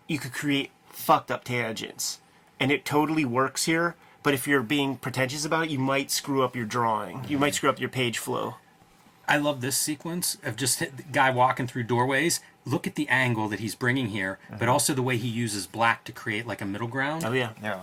you 0.06 0.18
could 0.18 0.32
create 0.32 0.70
fucked 0.88 1.30
up 1.30 1.44
tangents, 1.44 2.20
and 2.60 2.70
it 2.70 2.84
totally 2.84 3.24
works 3.24 3.64
here. 3.64 3.94
But 4.24 4.34
if 4.34 4.48
you're 4.48 4.62
being 4.62 4.96
pretentious 4.96 5.44
about 5.44 5.66
it, 5.66 5.70
you 5.70 5.78
might 5.78 6.10
screw 6.10 6.42
up 6.42 6.56
your 6.56 6.64
drawing. 6.64 7.24
You 7.28 7.38
might 7.38 7.54
screw 7.54 7.68
up 7.68 7.78
your 7.78 7.90
page 7.90 8.18
flow. 8.18 8.56
I 9.28 9.36
love 9.36 9.60
this 9.60 9.76
sequence 9.76 10.38
of 10.42 10.56
just 10.56 10.80
hit 10.80 10.96
the 10.96 11.02
guy 11.02 11.30
walking 11.30 11.66
through 11.66 11.84
doorways. 11.84 12.40
Look 12.64 12.86
at 12.86 12.94
the 12.94 13.08
angle 13.08 13.48
that 13.48 13.60
he's 13.60 13.74
bringing 13.74 14.08
here, 14.08 14.38
but 14.50 14.62
uh-huh. 14.62 14.72
also 14.72 14.94
the 14.94 15.02
way 15.02 15.18
he 15.18 15.28
uses 15.28 15.66
black 15.66 16.04
to 16.04 16.12
create 16.12 16.46
like 16.46 16.62
a 16.62 16.66
middle 16.66 16.88
ground. 16.88 17.24
Oh 17.24 17.32
yeah, 17.32 17.50
Yeah. 17.62 17.80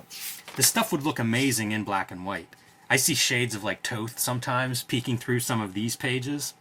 This 0.56 0.68
stuff 0.68 0.92
would 0.92 1.04
look 1.04 1.20
amazing 1.20 1.72
in 1.72 1.84
black 1.84 2.12
and 2.12 2.26
white. 2.26 2.50
I 2.90 2.98
see 2.98 3.14
shades 3.14 3.56
of 3.56 3.64
like 3.64 3.84
Toth 3.84 4.20
sometimes 4.20 4.84
peeking 4.84 5.18
through 5.18 5.40
some 5.40 5.62
of 5.62 5.74
these 5.74 5.96
pages. 5.96 6.56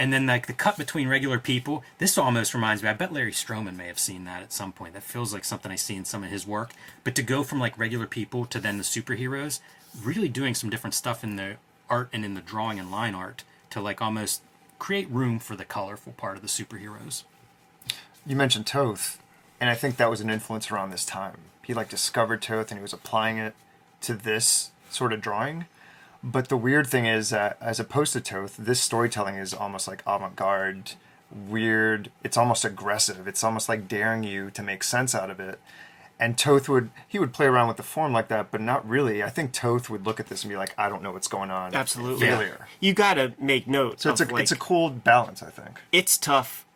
And 0.00 0.14
then 0.14 0.26
like 0.26 0.46
the 0.46 0.54
cut 0.54 0.78
between 0.78 1.08
regular 1.08 1.38
people, 1.38 1.84
this 1.98 2.16
almost 2.16 2.54
reminds 2.54 2.82
me. 2.82 2.88
I 2.88 2.94
bet 2.94 3.12
Larry 3.12 3.32
Stroman 3.32 3.76
may 3.76 3.86
have 3.86 3.98
seen 3.98 4.24
that 4.24 4.42
at 4.42 4.50
some 4.50 4.72
point. 4.72 4.94
That 4.94 5.02
feels 5.02 5.34
like 5.34 5.44
something 5.44 5.70
I 5.70 5.76
see 5.76 5.94
in 5.94 6.06
some 6.06 6.24
of 6.24 6.30
his 6.30 6.46
work. 6.46 6.70
But 7.04 7.14
to 7.16 7.22
go 7.22 7.42
from 7.42 7.60
like 7.60 7.78
regular 7.78 8.06
people 8.06 8.46
to 8.46 8.58
then 8.58 8.78
the 8.78 8.82
superheroes, 8.82 9.60
really 10.02 10.30
doing 10.30 10.54
some 10.54 10.70
different 10.70 10.94
stuff 10.94 11.22
in 11.22 11.36
the 11.36 11.56
art 11.90 12.08
and 12.14 12.24
in 12.24 12.32
the 12.32 12.40
drawing 12.40 12.78
and 12.78 12.90
line 12.90 13.14
art 13.14 13.44
to 13.68 13.80
like 13.82 14.00
almost 14.00 14.40
create 14.78 15.10
room 15.10 15.38
for 15.38 15.54
the 15.54 15.66
colorful 15.66 16.14
part 16.14 16.36
of 16.36 16.42
the 16.42 16.48
superheroes. 16.48 17.24
You 18.26 18.36
mentioned 18.36 18.66
Toth, 18.66 19.22
and 19.60 19.68
I 19.68 19.74
think 19.74 19.98
that 19.98 20.08
was 20.08 20.22
an 20.22 20.30
influence 20.30 20.70
around 20.70 20.88
this 20.88 21.04
time. 21.04 21.36
He 21.62 21.74
like 21.74 21.90
discovered 21.90 22.40
Toth 22.40 22.70
and 22.70 22.78
he 22.78 22.82
was 22.82 22.94
applying 22.94 23.36
it 23.36 23.54
to 24.00 24.14
this 24.14 24.70
sort 24.88 25.12
of 25.12 25.20
drawing. 25.20 25.66
But 26.22 26.48
the 26.48 26.56
weird 26.56 26.86
thing 26.86 27.06
is 27.06 27.30
that 27.30 27.56
as 27.60 27.80
opposed 27.80 28.12
to 28.12 28.20
Toth, 28.20 28.56
this 28.58 28.80
storytelling 28.80 29.36
is 29.36 29.54
almost 29.54 29.88
like 29.88 30.02
avant-garde, 30.06 30.92
weird. 31.30 32.10
It's 32.22 32.36
almost 32.36 32.64
aggressive. 32.64 33.26
It's 33.26 33.42
almost 33.42 33.68
like 33.68 33.88
daring 33.88 34.22
you 34.22 34.50
to 34.50 34.62
make 34.62 34.82
sense 34.84 35.14
out 35.14 35.30
of 35.30 35.40
it. 35.40 35.60
And 36.18 36.36
Toth 36.36 36.68
would 36.68 36.90
he 37.08 37.18
would 37.18 37.32
play 37.32 37.46
around 37.46 37.68
with 37.68 37.78
the 37.78 37.82
form 37.82 38.12
like 38.12 38.28
that, 38.28 38.50
but 38.50 38.60
not 38.60 38.86
really. 38.86 39.22
I 39.22 39.30
think 39.30 39.52
Toth 39.52 39.88
would 39.88 40.04
look 40.04 40.20
at 40.20 40.26
this 40.26 40.42
and 40.44 40.50
be 40.50 40.56
like, 40.58 40.74
I 40.76 40.90
don't 40.90 41.02
know 41.02 41.12
what's 41.12 41.28
going 41.28 41.50
on. 41.50 41.74
absolutely. 41.74 42.26
Failure. 42.26 42.66
You 42.78 42.92
gotta 42.92 43.32
make 43.38 43.66
notes. 43.66 44.02
So 44.02 44.10
it's 44.10 44.20
a 44.20 44.26
like, 44.26 44.42
it's 44.42 44.52
a 44.52 44.56
cool 44.56 44.90
balance, 44.90 45.42
I 45.42 45.48
think. 45.48 45.80
it's 45.92 46.18
tough 46.18 46.66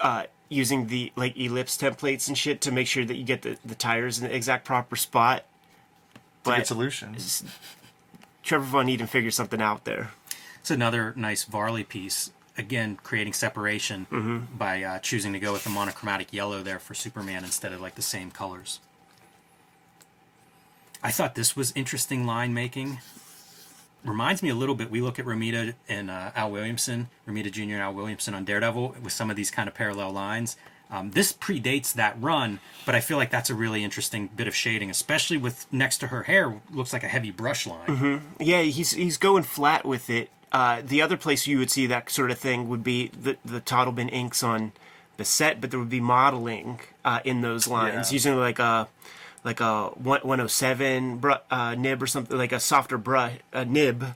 uh, 0.00 0.24
using 0.48 0.88
the 0.88 1.12
like 1.14 1.36
ellipse 1.36 1.76
templates 1.78 2.26
and 2.26 2.36
shit 2.36 2.60
to 2.62 2.72
make 2.72 2.88
sure 2.88 3.04
that 3.04 3.14
you 3.14 3.22
get 3.24 3.42
the, 3.42 3.56
the 3.64 3.76
tires 3.76 4.18
in 4.18 4.26
the 4.28 4.34
exact 4.34 4.64
proper 4.64 4.96
spot. 4.96 5.44
But 6.42 6.58
It's 6.60 6.70
a 6.70 6.74
good 6.74 6.92
solution. 6.92 7.16
Trevor 8.46 8.64
Von 8.64 8.86
Eeden 8.86 9.08
figured 9.08 9.34
something 9.34 9.60
out 9.60 9.84
there. 9.84 10.12
It's 10.60 10.70
another 10.70 11.12
nice 11.16 11.42
Varley 11.42 11.82
piece. 11.82 12.30
Again, 12.56 12.96
creating 13.02 13.32
separation 13.32 14.46
by 14.56 14.82
uh, 14.84 14.98
choosing 15.00 15.32
to 15.32 15.40
go 15.40 15.52
with 15.52 15.64
the 15.64 15.70
monochromatic 15.70 16.32
yellow 16.32 16.62
there 16.62 16.78
for 16.78 16.94
Superman 16.94 17.42
instead 17.42 17.72
of 17.72 17.80
like 17.80 17.96
the 17.96 18.02
same 18.02 18.30
colors. 18.30 18.78
I 21.02 21.10
thought 21.10 21.34
this 21.34 21.56
was 21.56 21.72
interesting 21.74 22.24
line 22.24 22.54
making. 22.54 23.00
Reminds 24.04 24.44
me 24.44 24.48
a 24.48 24.54
little 24.54 24.76
bit. 24.76 24.92
We 24.92 25.00
look 25.00 25.18
at 25.18 25.26
Romita 25.26 25.74
and 25.88 26.08
uh, 26.08 26.30
Al 26.36 26.52
Williamson, 26.52 27.08
Romita 27.28 27.50
Jr. 27.50 27.62
and 27.62 27.82
Al 27.82 27.94
Williamson 27.94 28.32
on 28.32 28.44
Daredevil 28.44 28.94
with 29.02 29.12
some 29.12 29.28
of 29.28 29.34
these 29.34 29.50
kind 29.50 29.68
of 29.68 29.74
parallel 29.74 30.12
lines. 30.12 30.56
Um, 30.90 31.10
this 31.10 31.32
predates 31.32 31.92
that 31.94 32.16
run, 32.20 32.60
but 32.84 32.94
I 32.94 33.00
feel 33.00 33.16
like 33.16 33.30
that's 33.30 33.50
a 33.50 33.54
really 33.54 33.82
interesting 33.82 34.28
bit 34.36 34.46
of 34.46 34.54
shading, 34.54 34.88
especially 34.88 35.36
with 35.36 35.66
next 35.72 35.98
to 35.98 36.06
her 36.08 36.22
hair 36.24 36.60
looks 36.70 36.92
like 36.92 37.02
a 37.02 37.08
heavy 37.08 37.32
brush 37.32 37.66
line. 37.66 38.22
Yeah, 38.38 38.62
he's 38.62 38.92
he's 38.92 39.16
going 39.16 39.42
flat 39.42 39.84
with 39.84 40.08
it. 40.08 40.30
Uh, 40.52 40.80
the 40.84 41.02
other 41.02 41.16
place 41.16 41.46
you 41.46 41.58
would 41.58 41.70
see 41.72 41.86
that 41.88 42.08
sort 42.08 42.30
of 42.30 42.38
thing 42.38 42.68
would 42.68 42.84
be 42.84 43.08
the 43.08 43.36
the 43.44 43.60
Toddlebin 43.60 44.12
inks 44.12 44.44
on 44.44 44.72
the 45.16 45.24
set, 45.24 45.60
but 45.60 45.70
there 45.72 45.80
would 45.80 45.90
be 45.90 46.00
modeling 46.00 46.78
uh, 47.04 47.18
in 47.24 47.40
those 47.40 47.66
lines 47.66 48.10
Yeah. 48.10 48.14
using 48.14 48.36
like 48.36 48.60
a 48.60 48.86
like 49.42 49.60
a 49.60 49.86
one- 49.96 50.20
107 50.22 51.18
br- 51.18 51.32
uh, 51.50 51.74
nib 51.76 52.00
or 52.02 52.06
something 52.06 52.36
like 52.38 52.52
a 52.52 52.60
softer 52.60 52.98
brush 52.98 53.34
a 53.52 53.64
nib 53.64 54.14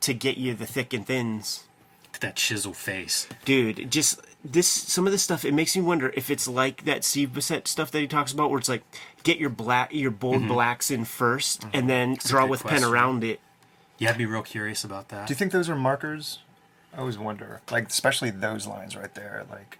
to 0.00 0.14
get 0.14 0.38
you 0.38 0.54
the 0.54 0.66
thick 0.66 0.92
and 0.94 1.06
thins. 1.06 1.64
That 2.20 2.36
chisel 2.36 2.72
face. 2.72 3.28
dude 3.44 3.90
just 3.90 4.20
this 4.52 4.68
some 4.68 5.06
of 5.06 5.12
this 5.12 5.22
stuff 5.22 5.44
it 5.44 5.52
makes 5.52 5.76
me 5.76 5.82
wonder 5.82 6.12
if 6.14 6.30
it's 6.30 6.46
like 6.46 6.84
that 6.84 7.04
steve 7.04 7.30
Bissette 7.30 7.66
stuff 7.66 7.90
that 7.90 8.00
he 8.00 8.06
talks 8.06 8.32
about 8.32 8.50
where 8.50 8.58
it's 8.58 8.68
like 8.68 8.82
get 9.26 9.38
your 9.38 9.50
black 9.50 9.92
your 9.92 10.10
bold 10.10 10.36
mm-hmm. 10.36 10.48
blacks 10.48 10.90
in 10.90 11.04
1st 11.04 11.58
mm-hmm. 11.58 11.70
and 11.72 11.90
then 11.90 12.16
draw 12.24 12.42
good 12.42 12.50
with 12.50 12.64
pen 12.64 12.84
around 12.84 13.24
it. 13.24 13.40
Yeah, 13.98 14.10
I'd 14.10 14.18
be 14.18 14.26
real 14.26 14.42
curious 14.42 14.84
about 14.84 15.08
that. 15.08 15.26
Do 15.26 15.32
you 15.32 15.36
think 15.36 15.52
those 15.52 15.68
are 15.68 15.76
markers? 15.76 16.40
I 16.94 17.00
always 17.00 17.18
wonder, 17.18 17.60
like 17.70 17.88
especially 17.88 18.30
those 18.30 18.66
lines 18.66 18.96
right 18.96 19.12
there, 19.14 19.44
like 19.50 19.78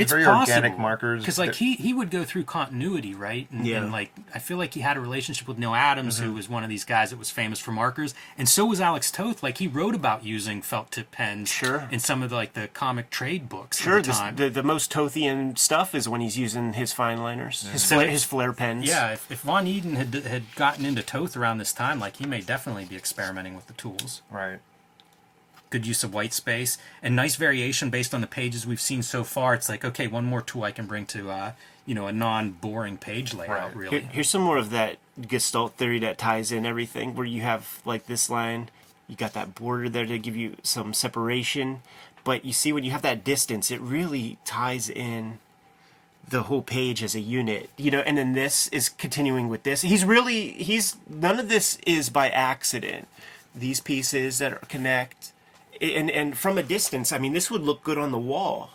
it's 0.00 0.12
very 0.12 0.26
organic 0.26 0.78
markers. 0.78 1.22
because 1.22 1.38
like 1.38 1.54
he 1.54 1.74
he 1.74 1.92
would 1.92 2.10
go 2.10 2.24
through 2.24 2.44
continuity 2.44 3.14
right 3.14 3.48
and, 3.50 3.66
Yeah. 3.66 3.82
and 3.82 3.92
like 3.92 4.10
i 4.34 4.38
feel 4.38 4.56
like 4.56 4.74
he 4.74 4.80
had 4.80 4.96
a 4.96 5.00
relationship 5.00 5.46
with 5.48 5.58
neal 5.58 5.74
adams 5.74 6.16
Mm-hmm. 6.16 6.26
who 6.26 6.32
was 6.34 6.48
one 6.48 6.62
of 6.62 6.68
these 6.70 6.84
guys 6.84 7.10
that 7.10 7.18
was 7.18 7.30
famous 7.30 7.58
for 7.58 7.72
markers 7.72 8.14
and 8.36 8.48
so 8.48 8.64
was 8.66 8.80
alex 8.80 9.10
toth 9.10 9.42
like 9.42 9.58
he 9.58 9.66
wrote 9.66 9.94
about 9.94 10.24
using 10.24 10.62
felt 10.62 10.90
tip 10.90 11.10
pens 11.10 11.48
Sure. 11.48 11.88
in 11.90 11.98
some 12.00 12.22
of 12.22 12.30
the 12.30 12.36
like 12.36 12.52
the 12.54 12.68
comic 12.68 13.10
trade 13.10 13.48
books 13.48 13.78
sure 13.80 14.00
the 14.02 14.12
time 14.12 14.36
the, 14.36 14.48
the 14.48 14.62
most 14.62 14.90
tothian 14.90 15.56
stuff 15.56 15.94
is 15.94 16.08
when 16.08 16.20
he's 16.20 16.38
using 16.38 16.72
his 16.74 16.92
fine 16.92 17.18
liners 17.22 17.62
his, 17.68 17.82
So 17.82 17.96
flare, 17.96 18.08
his 18.10 18.24
flare 18.24 18.52
pens 18.52 18.86
yeah 18.86 19.12
if, 19.12 19.30
if 19.30 19.40
von 19.40 19.66
eeden 19.66 19.94
had 19.96 20.14
had 20.14 20.54
gotten 20.54 20.84
into 20.84 21.02
toth 21.02 21.36
around 21.36 21.58
this 21.58 21.72
time 21.72 21.98
like 22.00 22.16
he 22.16 22.26
may 22.26 22.40
definitely 22.40 22.84
be 22.84 22.96
experimenting 22.96 23.54
with 23.56 23.66
the 23.66 23.72
tools 23.74 24.22
right. 24.30 24.58
Good 25.70 25.86
use 25.86 26.02
of 26.04 26.14
white 26.14 26.32
space 26.32 26.78
and 27.02 27.14
nice 27.14 27.36
variation 27.36 27.90
based 27.90 28.14
on 28.14 28.20
the 28.20 28.26
pages 28.26 28.66
we've 28.66 28.80
seen 28.80 29.02
so 29.02 29.24
far. 29.24 29.54
It's 29.54 29.68
like 29.68 29.84
okay 29.84 30.06
one 30.06 30.24
more 30.24 30.42
tool 30.42 30.64
i 30.64 30.72
can 30.72 30.86
bring 30.86 31.06
to 31.06 31.30
uh 31.30 31.52
you 31.86 31.94
know 31.94 32.06
a 32.06 32.12
non-boring 32.12 32.98
page 32.98 33.32
layout 33.34 33.48
Right. 33.68 33.76
really. 33.76 34.00
Here, 34.00 34.08
here's 34.12 34.28
some 34.28 34.42
more 34.42 34.58
of 34.58 34.70
that 34.70 34.96
gestalt 35.20 35.74
theory 35.74 35.98
that 36.00 36.18
ties 36.18 36.52
in 36.52 36.66
everything 36.66 37.14
where 37.14 37.26
you 37.26 37.40
have 37.42 37.80
like 37.84 38.06
this 38.06 38.28
line. 38.30 38.68
You 39.08 39.16
got 39.16 39.32
that 39.32 39.54
border 39.54 39.88
there 39.88 40.04
to 40.06 40.18
give 40.18 40.36
you 40.36 40.56
some 40.62 40.92
separation. 40.92 41.80
But 42.24 42.44
you 42.44 42.52
see 42.52 42.72
when 42.74 42.84
you 42.84 42.90
have 42.90 43.00
that 43.02 43.24
distance 43.24 43.70
it 43.70 43.80
really 43.80 44.36
ties 44.44 44.90
in 44.90 45.38
the 46.28 46.42
whole 46.42 46.60
page 46.60 47.02
as 47.02 47.14
a 47.14 47.20
unit 47.20 47.70
you 47.78 47.90
know 47.90 48.00
and 48.00 48.18
then 48.18 48.34
this 48.34 48.68
is 48.68 48.90
continuing 48.90 49.48
with 49.48 49.62
this. 49.62 49.80
He's 49.80 50.04
really 50.04 50.50
he's 50.52 50.96
none 51.08 51.38
of 51.40 51.48
this 51.48 51.78
is 51.86 52.10
by 52.10 52.28
accident. 52.28 53.08
These 53.54 53.80
pieces 53.80 54.38
that 54.38 54.52
are 54.52 54.58
connect 54.68 55.32
and 55.80 56.10
and 56.10 56.36
from 56.36 56.58
a 56.58 56.62
distance 56.62 57.12
i 57.12 57.18
mean 57.18 57.32
this 57.32 57.50
would 57.50 57.62
look 57.62 57.82
good 57.82 57.98
on 57.98 58.10
the 58.12 58.18
wall 58.18 58.70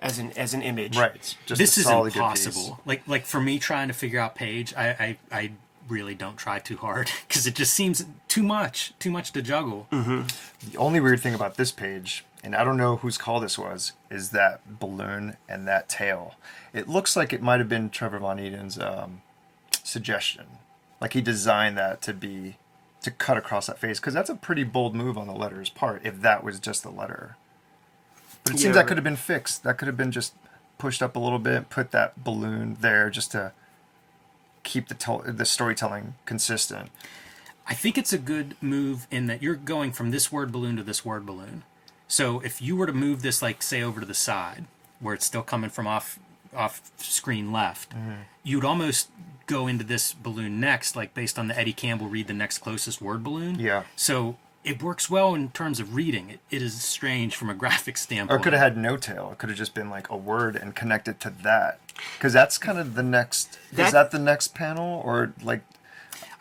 as 0.00 0.18
an 0.18 0.32
as 0.36 0.54
an 0.54 0.62
image 0.62 0.96
Right. 0.96 1.36
Just 1.46 1.58
this 1.58 1.78
is 1.78 1.88
impossible. 1.88 2.80
Like 2.84 3.06
like 3.06 3.24
for 3.24 3.40
me 3.40 3.58
trying 3.58 3.88
to 3.88 3.94
figure 3.94 4.20
out 4.20 4.34
page, 4.34 4.74
I 4.76 4.88
I, 4.88 5.18
I 5.32 5.52
really 5.88 6.14
don't 6.14 6.36
try 6.36 6.58
too 6.58 6.76
hard 6.76 7.10
because 7.28 7.46
it 7.46 7.54
just 7.54 7.72
seems 7.72 8.04
too 8.28 8.42
much, 8.42 8.92
too 8.98 9.10
much 9.10 9.32
to 9.32 9.42
juggle. 9.42 9.86
piece. 9.90 10.52
The 10.70 10.76
only 10.76 11.00
weird 11.00 11.20
thing 11.20 11.34
about 11.34 11.56
this 11.56 11.72
page, 11.72 12.24
and 12.42 12.54
I 12.54 12.64
don't 12.64 12.76
know 12.76 12.96
whose 12.96 13.16
call 13.18 13.40
this 13.40 13.58
was, 13.58 13.92
is 14.10 14.30
that 14.30 14.78
balloon 14.78 15.36
and 15.48 15.66
that 15.66 15.88
tail. 15.88 16.34
It 16.72 16.88
looks 16.88 17.16
like 17.16 17.32
it 17.32 17.40
might 17.40 17.60
have 17.60 17.68
been 17.68 17.88
Trevor 17.88 18.18
Von 18.18 18.38
Eeden's 18.38 18.78
um, 18.78 19.22
suggestion. 19.82 20.46
Like 21.00 21.12
he 21.14 21.20
designed 21.20 21.78
that 21.78 22.02
to 22.02 22.12
be 22.12 22.56
to 23.06 23.12
cut 23.12 23.38
across 23.38 23.68
that 23.68 23.78
face 23.80 24.00
because 24.00 24.14
that's 24.14 24.30
a 24.30 24.36
pretty 24.36 24.64
bold 24.64 24.94
move 24.94 25.18
on 25.18 25.28
the 25.28 25.34
letter's 25.34 25.70
part. 25.70 26.02
If 26.06 26.22
that 26.22 26.44
was 26.44 26.60
just 26.60 26.84
the 26.84 26.90
letter, 26.90 27.36
but 28.44 28.54
it 28.54 28.60
Yeah, 28.60 28.60
seems 28.60 28.76
that 28.76 28.82
right. 28.82 28.88
could 28.88 28.98
have 28.98 29.04
been 29.04 29.16
fixed. 29.16 29.64
That 29.64 29.78
could 29.78 29.88
have 29.88 29.96
been 29.98 30.12
just 30.12 30.34
pushed 30.78 31.02
up 31.02 31.16
a 31.16 31.20
little 31.20 31.40
bit, 31.40 31.70
put 31.70 31.92
that 31.92 32.22
balloon 32.24 32.78
there 32.80 33.10
just 33.10 33.32
to 33.32 33.52
keep 34.64 34.88
the 34.88 34.94
tel- 34.94 35.22
the 35.26 35.46
storytelling 35.46 36.14
consistent. 36.26 36.90
I 37.68 37.74
think 37.74 37.98
it's 37.98 38.12
a 38.12 38.18
good 38.18 38.56
move 38.62 39.06
in 39.10 39.26
that 39.26 39.42
you're 39.42 39.56
going 39.56 39.92
from 39.92 40.10
this 40.12 40.32
word 40.32 40.52
balloon 40.52 40.76
to 40.76 40.82
this 40.84 41.04
word 41.04 41.26
balloon. 41.26 41.64
So 42.08 42.40
if 42.40 42.62
you 42.62 42.76
were 42.76 42.86
to 42.86 42.92
move 42.92 43.22
this, 43.22 43.42
like 43.42 43.62
say 43.62 43.82
over 43.82 44.00
to 44.00 44.06
the 44.06 44.14
side, 44.14 44.66
where 45.00 45.14
it's 45.14 45.26
still 45.26 45.42
coming 45.42 45.70
from 45.70 45.86
off 45.86 46.18
off 46.56 46.90
screen 46.98 47.52
left, 47.52 47.90
mm-hmm. 47.90 48.22
you'd 48.42 48.64
almost 48.64 49.10
go 49.46 49.66
into 49.66 49.84
this 49.84 50.12
balloon 50.12 50.58
next, 50.60 50.96
like 50.96 51.14
based 51.14 51.38
on 51.38 51.48
the 51.48 51.58
Eddie 51.58 51.72
Campbell 51.72 52.08
read 52.08 52.26
the 52.26 52.34
next 52.34 52.58
closest 52.58 53.00
word 53.00 53.22
balloon. 53.22 53.58
Yeah. 53.60 53.84
So 53.94 54.36
it 54.64 54.82
works 54.82 55.08
well 55.08 55.34
in 55.34 55.50
terms 55.50 55.78
of 55.78 55.94
reading. 55.94 56.30
It, 56.30 56.40
it 56.50 56.62
is 56.62 56.82
strange 56.82 57.36
from 57.36 57.48
a 57.50 57.54
graphic 57.62 57.94
Or 57.94 57.98
standpoint. 57.98 58.40
it 58.40 58.44
could 58.44 58.52
have 58.52 58.62
had 58.62 58.76
no 58.76 58.96
tail. 58.96 59.30
It 59.32 59.38
could 59.38 59.48
have 59.48 59.58
just 59.58 59.74
been 59.74 59.88
like 59.90 60.10
a 60.10 60.16
word 60.16 60.56
and 60.56 60.74
connected 60.74 61.20
to 61.20 61.30
that. 61.42 61.78
Because 62.18 62.32
that's 62.32 62.58
kind 62.58 62.78
of 62.78 62.94
the 62.94 63.02
next. 63.02 63.58
That- 63.72 63.86
is 63.86 63.92
that 63.92 64.10
the 64.10 64.18
next 64.18 64.54
panel 64.54 65.00
or 65.04 65.32
like? 65.42 65.62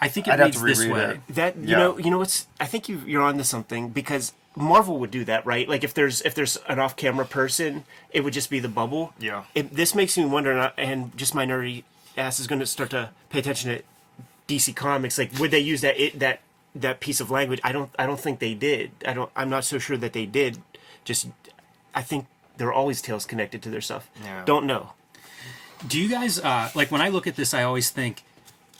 I 0.01 0.09
think 0.09 0.27
it 0.27 0.33
I'd 0.33 0.39
have 0.39 0.61
reads 0.61 0.79
to 0.79 0.85
this 0.85 0.93
way. 0.93 1.21
it. 1.27 1.35
That 1.35 1.55
you 1.57 1.69
Yeah. 1.69 1.77
know, 1.77 1.97
you 1.97 2.09
know 2.09 2.17
what's? 2.17 2.47
I 2.59 2.65
think 2.65 2.89
you 2.89 3.01
you're 3.05 3.21
onto 3.21 3.43
something 3.43 3.89
because 3.89 4.33
Marvel 4.55 4.97
would 4.99 5.11
do 5.11 5.25
that, 5.25 5.45
right? 5.45 5.67
Like 5.67 5.83
if 5.83 5.93
there's 5.93 6.21
if 6.21 6.33
there's 6.35 6.57
an 6.67 6.79
off-camera 6.79 7.25
person, 7.25 7.83
it 8.11 8.23
would 8.23 8.33
just 8.33 8.49
be 8.49 8.59
the 8.59 8.69
bubble. 8.69 9.13
Yeah. 9.19 9.43
It, 9.53 9.73
this 9.75 9.93
makes 9.93 10.17
me 10.17 10.25
wonder, 10.25 10.51
and 10.51 10.61
I- 10.61 10.71
and 10.77 11.15
just 11.17 11.35
my 11.35 11.45
nerdy 11.45 11.83
ass 12.17 12.39
is 12.39 12.47
going 12.47 12.59
to 12.59 12.65
start 12.65 12.89
to 12.91 13.09
pay 13.29 13.39
attention 13.39 13.71
to 13.71 13.83
DC 14.47 14.75
Comics. 14.75 15.17
Like, 15.17 15.37
would 15.39 15.51
they 15.51 15.59
use 15.59 15.81
that 15.81 15.99
it, 16.01 16.19
that 16.19 16.39
that 16.73 16.99
piece 16.99 17.19
of 17.19 17.29
language? 17.31 17.59
I 17.63 17.71
don't 17.71 17.89
I 17.99 18.05
don't 18.05 18.19
think 18.19 18.39
they 18.39 18.53
did. 18.53 18.91
I 19.05 19.13
don't. 19.13 19.29
I'm 19.35 19.49
not 19.49 19.65
so 19.65 19.77
sure 19.79 19.97
that 19.97 20.13
they 20.13 20.25
did. 20.25 20.59
just 21.03 21.27
I 21.93 22.01
think 22.01 22.25
there 22.57 22.67
are 22.67 22.73
always 22.73 23.01
tales 23.01 23.25
connected 23.25 23.61
to 23.63 23.69
their 23.69 23.81
stuff. 23.81 24.09
Yeah. 24.23 24.43
Don't 24.45 24.65
know. 24.65 24.93
Do 25.85 25.99
you 25.99 26.07
guys 26.09 26.39
uh, 26.39 26.69
like 26.75 26.91
when 26.91 27.01
I 27.01 27.09
look 27.09 27.27
at 27.27 27.35
this? 27.35 27.53
I 27.53 27.63
always 27.63 27.89
think 27.89 28.23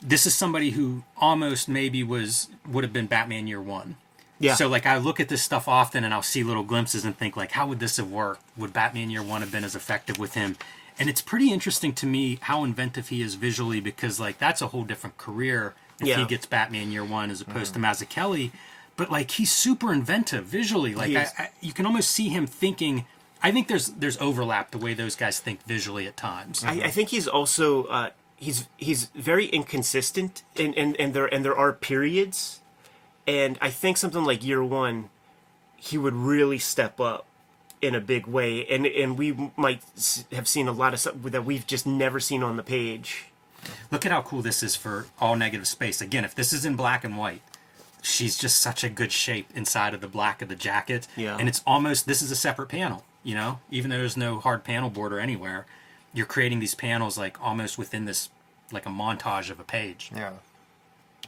this 0.02 0.26
is 0.26 0.34
somebody 0.34 0.70
who 0.70 1.02
almost 1.18 1.68
maybe 1.68 2.02
was 2.02 2.48
would 2.66 2.84
have 2.84 2.92
been 2.92 3.06
Batman 3.06 3.46
Year 3.46 3.60
One. 3.60 3.96
Yeah. 4.38 4.54
So 4.54 4.68
like 4.68 4.86
I 4.86 4.98
look 4.98 5.18
at 5.20 5.28
this 5.28 5.42
stuff 5.42 5.66
often 5.68 6.04
and 6.04 6.12
I'll 6.12 6.22
see 6.22 6.42
little 6.42 6.62
glimpses 6.62 7.04
and 7.04 7.16
think 7.16 7.36
like, 7.36 7.52
how 7.52 7.66
would 7.66 7.80
this 7.80 7.96
have 7.96 8.10
worked? 8.10 8.42
Would 8.56 8.72
Batman 8.72 9.10
Year 9.10 9.22
One 9.22 9.40
have 9.40 9.50
been 9.52 9.64
as 9.64 9.74
effective 9.74 10.18
with 10.18 10.34
him? 10.34 10.56
And 10.98 11.08
it's 11.08 11.20
pretty 11.22 11.52
interesting 11.52 11.92
to 11.94 12.06
me 12.06 12.38
how 12.42 12.64
inventive 12.64 13.08
he 13.08 13.22
is 13.22 13.34
visually 13.34 13.80
because 13.80 14.18
like 14.20 14.38
that's 14.38 14.60
a 14.62 14.68
whole 14.68 14.84
different 14.84 15.16
career 15.18 15.74
if 16.00 16.06
Yeah. 16.08 16.18
he 16.18 16.24
gets 16.26 16.46
Batman 16.46 16.90
Year 16.92 17.04
One 17.04 17.30
as 17.30 17.40
opposed 17.40 17.72
to 17.74 17.80
Mazzucchelli. 17.80 18.50
But 18.96 19.10
like 19.10 19.32
he's 19.32 19.52
super 19.52 19.92
inventive 19.92 20.44
visually. 20.44 20.94
Like 20.94 21.14
I. 21.14 21.28
I, 21.38 21.50
you 21.60 21.72
can 21.72 21.84
almost 21.86 22.10
see 22.10 22.28
him 22.28 22.46
thinking. 22.46 23.04
I 23.42 23.52
think 23.52 23.68
there's 23.68 23.88
there's 23.88 24.18
overlap 24.18 24.70
the 24.70 24.78
way 24.78 24.94
those 24.94 25.14
guys 25.16 25.38
think 25.38 25.62
visually 25.66 26.06
at 26.06 26.16
times. 26.16 26.64
I, 26.64 26.72
I 26.84 26.90
think 26.90 27.10
he's 27.10 27.28
also 27.28 27.84
uh, 27.84 28.10
he's 28.36 28.66
he's 28.78 29.06
very 29.14 29.46
inconsistent, 29.46 30.42
and, 30.58 30.74
and 30.76 30.96
and 30.98 31.12
there 31.12 31.26
and 31.26 31.44
there 31.44 31.56
are 31.56 31.72
periods, 31.74 32.60
and 33.26 33.58
I 33.60 33.70
think 33.70 33.96
something 33.96 34.24
like 34.24 34.44
year 34.44 34.62
one, 34.62 35.10
he 35.76 35.98
would 35.98 36.14
really 36.14 36.58
step 36.58 37.00
up 37.00 37.26
in 37.82 37.94
a 37.94 38.00
big 38.00 38.26
way, 38.26 38.66
and 38.66 38.86
and 38.86 39.18
we 39.18 39.50
might 39.56 39.82
have 40.32 40.48
seen 40.48 40.68
a 40.68 40.72
lot 40.72 40.94
of 40.94 41.00
stuff 41.00 41.14
that 41.22 41.44
we've 41.44 41.66
just 41.66 41.86
never 41.86 42.20
seen 42.20 42.42
on 42.42 42.56
the 42.56 42.62
page. 42.62 43.26
Look 43.90 44.06
at 44.06 44.12
how 44.12 44.22
cool 44.22 44.42
this 44.42 44.62
is 44.62 44.76
for 44.76 45.06
all 45.20 45.36
negative 45.36 45.66
space. 45.66 46.00
Again, 46.00 46.24
if 46.24 46.34
this 46.34 46.52
is 46.52 46.64
in 46.64 46.76
black 46.76 47.04
and 47.04 47.18
white, 47.18 47.42
she's 48.06 48.38
just 48.38 48.58
such 48.58 48.84
a 48.84 48.88
good 48.88 49.12
shape 49.12 49.48
inside 49.54 49.94
of 49.94 50.00
the 50.00 50.08
black 50.08 50.40
of 50.40 50.48
the 50.48 50.54
jacket. 50.54 51.08
Yeah. 51.16 51.36
And 51.38 51.48
it's 51.48 51.62
almost 51.66 52.06
this 52.06 52.22
is 52.22 52.30
a 52.30 52.36
separate 52.36 52.68
panel, 52.68 53.04
you 53.24 53.34
know? 53.34 53.58
Even 53.70 53.90
though 53.90 53.98
there's 53.98 54.16
no 54.16 54.38
hard 54.38 54.64
panel 54.64 54.90
border 54.90 55.18
anywhere, 55.18 55.66
you're 56.14 56.26
creating 56.26 56.60
these 56.60 56.74
panels 56.74 57.18
like 57.18 57.40
almost 57.42 57.76
within 57.78 58.04
this 58.04 58.30
like 58.72 58.86
a 58.86 58.90
montage 58.90 59.50
of 59.50 59.60
a 59.60 59.64
page. 59.64 60.10
Yeah. 60.14 60.32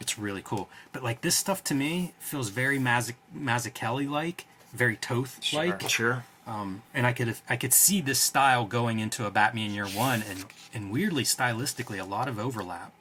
It's 0.00 0.18
really 0.18 0.42
cool. 0.44 0.68
But 0.92 1.02
like 1.02 1.20
this 1.22 1.34
stuff 1.36 1.62
to 1.64 1.74
me 1.74 2.14
feels 2.18 2.48
very 2.50 2.78
Mazz- 2.78 3.12
Mazzucchelli 3.36 4.08
like, 4.08 4.46
very 4.72 4.96
Toth 4.96 5.40
like. 5.52 5.80
Sure. 5.82 5.88
sure. 5.88 6.24
and 6.94 7.06
I 7.06 7.12
could 7.12 7.36
I 7.48 7.56
could 7.56 7.72
see 7.72 8.00
this 8.00 8.20
style 8.20 8.64
going 8.64 9.00
into 9.00 9.26
a 9.26 9.30
Batman 9.30 9.72
Year 9.72 9.86
One, 9.86 10.22
and 10.22 10.44
and 10.72 10.90
weirdly 10.90 11.24
stylistically 11.24 12.00
a 12.00 12.04
lot 12.04 12.28
of 12.28 12.38
overlap. 12.38 12.92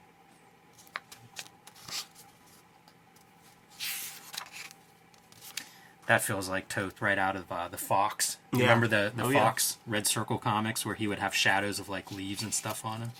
That 6.06 6.22
feels 6.22 6.48
like 6.48 6.68
Toth 6.68 7.02
right 7.02 7.18
out 7.18 7.36
of 7.36 7.52
uh, 7.52 7.68
the 7.68 7.76
Fox. 7.76 8.38
Yeah. 8.52 8.62
Remember 8.62 8.86
the 8.88 9.12
the 9.14 9.24
Oh, 9.24 9.28
yeah. 9.28 9.40
Fox 9.40 9.76
Red 9.86 10.06
Circle 10.06 10.38
comics 10.38 10.86
where 10.86 10.94
he 10.94 11.06
would 11.06 11.18
have 11.18 11.34
shadows 11.34 11.78
of 11.78 11.88
like 11.88 12.10
leaves 12.10 12.42
and 12.42 12.54
stuff 12.54 12.84
on 12.84 13.00
him. 13.02 13.10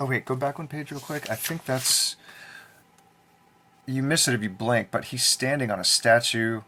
Oh 0.00 0.06
wait, 0.06 0.24
go 0.24 0.34
back 0.34 0.58
one 0.58 0.68
page 0.68 0.90
real 0.90 1.00
quick. 1.00 1.30
I 1.30 1.34
think 1.34 1.64
that's 1.64 2.16
you 3.86 4.02
miss 4.02 4.26
it 4.28 4.34
if 4.34 4.42
you 4.42 4.50
blink, 4.50 4.88
but 4.90 5.06
he's 5.06 5.24
standing 5.24 5.70
on 5.70 5.78
a 5.78 5.84
statue 5.84 6.62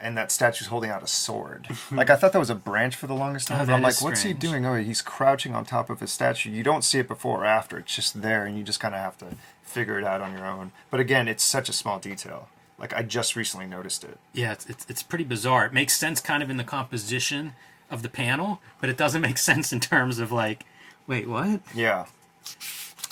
and 0.00 0.18
that 0.18 0.30
statue's 0.30 0.66
holding 0.66 0.90
out 0.90 1.02
a 1.02 1.06
sword. 1.06 1.66
like 1.90 2.10
I 2.10 2.16
thought 2.16 2.32
that 2.32 2.38
was 2.38 2.50
a 2.50 2.54
branch 2.54 2.94
for 2.94 3.06
the 3.06 3.14
longest 3.14 3.48
time. 3.48 3.62
Oh, 3.62 3.66
but 3.66 3.72
I'm 3.72 3.82
like, 3.82 4.02
what's 4.02 4.22
he 4.22 4.34
doing? 4.34 4.66
Oh, 4.66 4.74
he's 4.74 5.00
crouching 5.00 5.54
on 5.54 5.64
top 5.64 5.88
of 5.88 6.02
a 6.02 6.06
statue. 6.06 6.50
You 6.50 6.62
don't 6.62 6.84
see 6.84 6.98
it 6.98 7.08
before 7.08 7.42
or 7.42 7.46
after. 7.46 7.78
It's 7.78 7.94
just 7.94 8.20
there 8.20 8.44
and 8.44 8.58
you 8.58 8.64
just 8.64 8.80
kind 8.80 8.94
of 8.94 9.00
have 9.00 9.16
to 9.18 9.36
figure 9.62 9.98
it 9.98 10.04
out 10.04 10.20
on 10.20 10.32
your 10.32 10.46
own. 10.46 10.72
But 10.90 11.00
again, 11.00 11.26
it's 11.26 11.42
such 11.42 11.68
a 11.68 11.72
small 11.72 11.98
detail. 11.98 12.48
Like 12.78 12.92
I 12.92 13.02
just 13.02 13.34
recently 13.34 13.66
noticed 13.66 14.04
it. 14.04 14.18
Yeah, 14.32 14.52
it's, 14.52 14.66
it's 14.66 14.86
it's 14.90 15.02
pretty 15.02 15.24
bizarre. 15.24 15.64
It 15.64 15.72
makes 15.72 15.96
sense 15.96 16.20
kind 16.20 16.42
of 16.42 16.50
in 16.50 16.56
the 16.58 16.64
composition 16.64 17.54
of 17.90 18.02
the 18.02 18.08
panel, 18.08 18.60
but 18.80 18.90
it 18.90 18.96
doesn't 18.98 19.22
make 19.22 19.38
sense 19.50 19.72
in 19.72 19.80
terms 19.80 20.18
of 20.18 20.32
like, 20.32 20.64
wait, 21.06 21.28
what? 21.28 21.60
Yeah, 21.74 22.06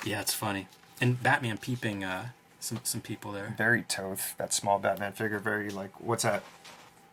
Yeah, 0.05 0.21
it's 0.21 0.35
funny. 0.35 0.69
And 1.01 1.23
Batman 1.23 1.59
peeping 1.59 2.05
uh, 2.05 2.29
some 2.61 2.81
some 2.85 3.01
people 3.01 3.33
there. 3.33 3.55
very 3.59 3.83
Toth. 3.83 4.35
That 4.39 4.53
small 4.53 4.79
Batman 4.79 5.13
figure. 5.13 5.39
Very 5.39 5.71
like 5.71 6.01
what's 6.01 6.23
that 6.23 6.43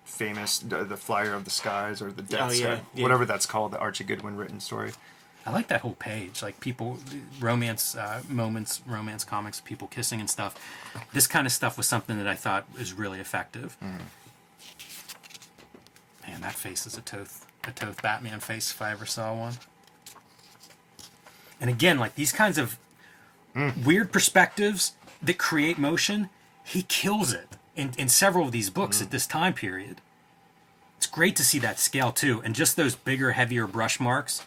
famous 0.06 0.60
the, 0.60 0.84
the 0.84 0.98
flyer 0.98 1.34
of 1.34 1.46
the 1.46 1.52
skies 1.52 2.02
or 2.02 2.12
the 2.12 2.22
death 2.24 2.40
Oh, 2.42 2.52
yeah, 2.52 2.76
Star- 2.76 2.80
yeah. 2.96 3.04
whatever 3.04 3.26
that's 3.26 3.46
called 3.46 3.72
the 3.72 3.78
archie 3.80 4.04
goodwin 4.04 4.36
written 4.38 4.60
story 4.60 4.92
I 5.46 5.52
like 5.52 5.68
that 5.70 5.82
whole 5.82 5.94
page, 5.96 6.42
like 6.44 6.60
people 6.60 7.00
romance 7.40 7.96
uh, 7.96 8.22
moments, 8.28 8.82
romance 8.86 9.24
comics, 9.24 9.62
people 9.62 9.88
kissing 9.88 10.20
and 10.20 10.30
stuff. 10.30 10.54
This 11.14 11.28
kind 11.28 11.48
of 11.48 11.54
stuff 11.54 11.78
was 11.78 11.88
something 11.88 12.18
that 12.18 12.28
I 12.28 12.36
thought 12.36 12.66
was 12.78 12.94
really 12.94 13.20
effective. 13.20 13.78
Man, 16.28 16.42
that 16.42 16.54
face 16.54 16.86
is 16.86 16.98
a 16.98 17.02
Toth, 17.02 17.48
a 17.64 17.72
Toth 17.72 18.02
Batman 18.02 18.42
face 18.42 18.72
if 18.72 18.82
I 18.82 18.92
ever 18.92 19.06
saw 19.06 19.34
one. 19.34 19.54
And 21.62 21.70
again, 21.70 22.00
like 22.00 22.16
these 22.16 22.32
kinds 22.32 22.58
of 22.58 22.78
weird 23.86 24.12
perspectives 24.12 24.94
that 25.22 25.38
create 25.38 25.78
motion, 25.78 26.30
he 26.64 26.84
kills 26.84 27.34
it 27.34 27.58
in, 27.76 27.92
in 27.98 28.08
several 28.10 28.46
of 28.46 28.52
these 28.52 28.70
books 28.70 29.02
at 29.02 29.12
this 29.12 29.28
time 29.28 29.54
period. 29.54 30.02
It's 30.98 31.08
great 31.08 31.36
to 31.38 31.44
see 31.44 31.60
that 31.60 31.80
scale 31.80 32.12
too, 32.12 32.42
and 32.44 32.54
just 32.54 32.76
those 32.76 32.96
bigger, 32.96 33.32
heavier 33.32 33.68
brush 33.68 34.00
marks. 34.00 34.44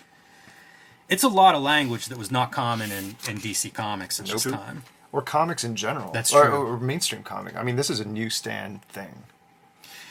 It's 1.09 1.23
a 1.23 1.29
lot 1.29 1.55
of 1.55 1.63
language 1.63 2.07
that 2.07 2.19
was 2.19 2.31
not 2.31 2.53
common 2.53 2.91
in, 2.91 3.05
in 3.29 3.39
DC 3.39 3.73
Comics 3.75 4.19
at 4.21 4.27
this 4.27 4.47
Nope. 4.47 4.55
time. 4.55 4.83
or 5.13 5.21
comics 5.21 5.63
in 5.65 5.77
general. 5.77 6.11
That's 6.13 6.33
or, 6.33 6.45
true. 6.47 6.55
Or, 6.55 6.81
mainstream 6.81 7.23
comic. 7.23 7.55
I 7.57 7.63
mean, 7.63 7.77
this 7.77 7.91
is 7.91 8.01
a 8.01 8.05
newsstand 8.09 8.83
thing. 8.85 9.25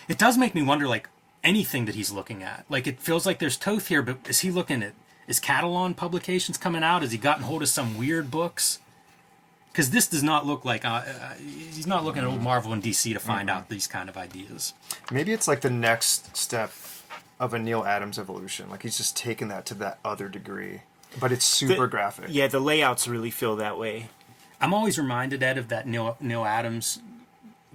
It 0.08 0.20
does 0.20 0.38
make 0.38 0.54
me 0.54 0.62
wonder, 0.62 0.88
like 0.88 1.10
anything 1.44 1.86
that 1.86 1.96
he's 1.96 2.12
looking 2.12 2.44
at. 2.44 2.66
Like 2.70 2.86
it 2.86 3.00
feels 3.00 3.26
like 3.26 3.40
there's 3.40 3.58
Toth 3.58 3.88
here, 3.88 4.02
but 4.04 4.18
is 4.28 4.42
he 4.42 4.52
looking 4.52 4.84
at 4.84 4.94
is 5.28 5.40
Catalan 5.40 5.94
publications 5.94 6.58
coming 6.58 6.84
out? 6.84 7.02
Has 7.02 7.12
he 7.12 7.18
gotten 7.18 7.44
hold 7.44 7.62
of 7.62 7.70
some 7.70 7.98
weird 7.98 8.30
books? 8.32 8.80
Because 9.72 9.92
this 9.92 10.08
does 10.08 10.22
not 10.24 10.46
look 10.46 10.66
like 10.66 10.84
uh, 10.84 10.90
uh, 11.08 11.34
he's 11.36 11.88
not 11.88 12.04
looking 12.04 12.24
at 12.24 12.28
old 12.28 12.42
Marvel 12.42 12.74
and 12.74 12.84
DC 12.84 13.14
to 13.14 13.20
find 13.20 13.50
out 13.50 13.70
these 13.70 13.88
kind 13.88 14.10
of 14.10 14.18
ideas. 14.18 14.74
Maybe 15.12 15.32
it's 15.32 15.48
like 15.48 15.62
the 15.62 15.70
next 15.70 16.36
step 16.36 16.74
of 17.40 17.54
a 17.54 17.60
Neal 17.60 17.86
Adams 17.86 18.20
evolution. 18.20 18.70
Like 18.70 18.84
he's 18.84 18.98
just 18.98 19.16
taken 19.16 19.48
that 19.48 19.66
to 19.68 19.74
that 19.76 20.00
other 20.04 20.28
degree, 20.28 20.82
but 21.20 21.32
it's 21.32 21.46
super 21.46 21.84
The- 21.84 21.88
graphic. 21.88 22.26
Yeah, 22.30 22.48
the 22.48 22.60
layouts 22.60 23.08
really 23.08 23.32
feel 23.32 23.56
that 23.56 23.78
way. 23.78 24.10
I'm 24.60 24.74
always 24.74 25.00
reminded 25.00 25.42
Ed 25.42 25.58
of 25.58 25.70
that 25.70 25.88
Neal 25.88 26.18
Neal 26.20 26.44
Adams 26.44 27.00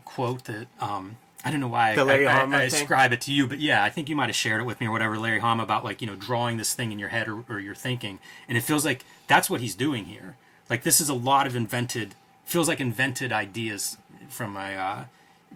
quote 0.04 0.44
that 0.44 0.66
um, 0.80 1.16
I 1.46 1.50
don't 1.52 1.60
know 1.60 1.68
why 1.68 1.94
The 1.94 2.00
I, 2.00 2.04
Larry 2.04 2.26
I, 2.26 2.32
Hama 2.40 2.56
I 2.56 2.68
thing? 2.68 2.82
ascribe 2.82 3.12
it 3.12 3.20
to 3.22 3.32
you, 3.32 3.46
but 3.46 3.60
yeah, 3.60 3.84
I 3.84 3.88
think 3.90 4.08
you 4.08 4.16
might 4.16 4.26
have 4.26 4.34
shared 4.36 4.60
it 4.60 4.64
with 4.64 4.80
me 4.80 4.88
or 4.88 4.90
whatever, 4.90 5.16
Larry 5.16 5.38
Hama 5.38 5.62
about 5.62 5.84
like 5.84 6.00
you 6.00 6.06
know 6.08 6.16
drawing 6.16 6.56
this 6.56 6.74
thing 6.74 6.90
in 6.92 6.98
your 6.98 7.10
head 7.10 7.28
or, 7.28 7.44
or 7.48 7.60
your 7.60 7.74
thinking, 7.76 8.18
and 8.48 8.58
it 8.58 8.62
feels 8.62 8.84
like 8.84 9.04
that's 9.28 9.48
what 9.48 9.60
he's 9.60 9.74
doing 9.76 10.06
here. 10.06 10.36
Like 10.68 10.82
this 10.82 11.00
is 11.00 11.08
a 11.08 11.14
lot 11.14 11.46
of 11.46 11.54
invented, 11.54 12.14
feels 12.44 12.66
like 12.68 12.80
invented 12.80 13.32
ideas 13.32 13.96
from 14.28 14.56
a 14.56 14.74
uh, 14.74 15.04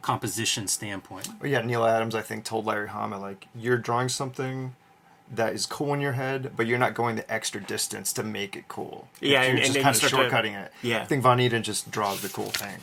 composition 0.03 0.69
standpoint. 0.69 1.29
But 1.41 1.51
yeah, 1.51 1.63
Neal 1.63 1.85
Adams, 1.85 2.15
I 2.15 2.23
think, 2.23 2.45
told 2.45 2.67
Larry 2.67 2.89
Hama 2.89 3.19
like, 3.19 3.49
"You're 3.55 3.77
drawing 3.79 4.09
something 4.09 4.77
that 5.33 5.53
is 5.55 5.67
cool 5.67 5.95
in 5.95 6.01
your 6.01 6.13
head, 6.13 6.53
but 6.57 6.67
you're 6.67 6.79
not 6.79 6.95
going 6.95 7.17
the 7.17 7.33
extra 7.33 7.61
distance 7.61 8.13
to 8.13 8.23
make 8.23 8.57
it 8.57 8.67
cool. 8.69 9.09
Yeah, 9.21 9.43
you're 9.43 9.51
and- 9.51 9.59
just 9.59 9.77
and 9.77 9.83
kind 9.85 9.95
of 9.97 10.03
start 10.03 10.11
to- 10.11 10.29
shortcutting 10.37 10.61
it. 10.65 10.73
yeah. 10.83 11.03
I 11.03 11.05
think 11.05 11.23
Von 11.23 11.39
Eeden 11.39 11.63
just 11.63 11.91
draws 11.91 12.21
the 12.23 12.29
cool 12.29 12.51
thing. 12.51 12.79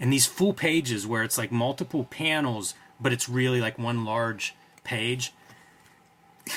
And 0.00 0.12
these 0.12 0.26
full 0.26 0.52
pages 0.52 1.06
where 1.06 1.22
it's 1.22 1.38
like 1.38 1.52
multiple 1.52 2.04
panels, 2.04 2.74
but 3.00 3.12
it's 3.12 3.28
really 3.28 3.60
like 3.60 3.78
one 3.78 4.04
large 4.04 4.54
page. 4.82 5.32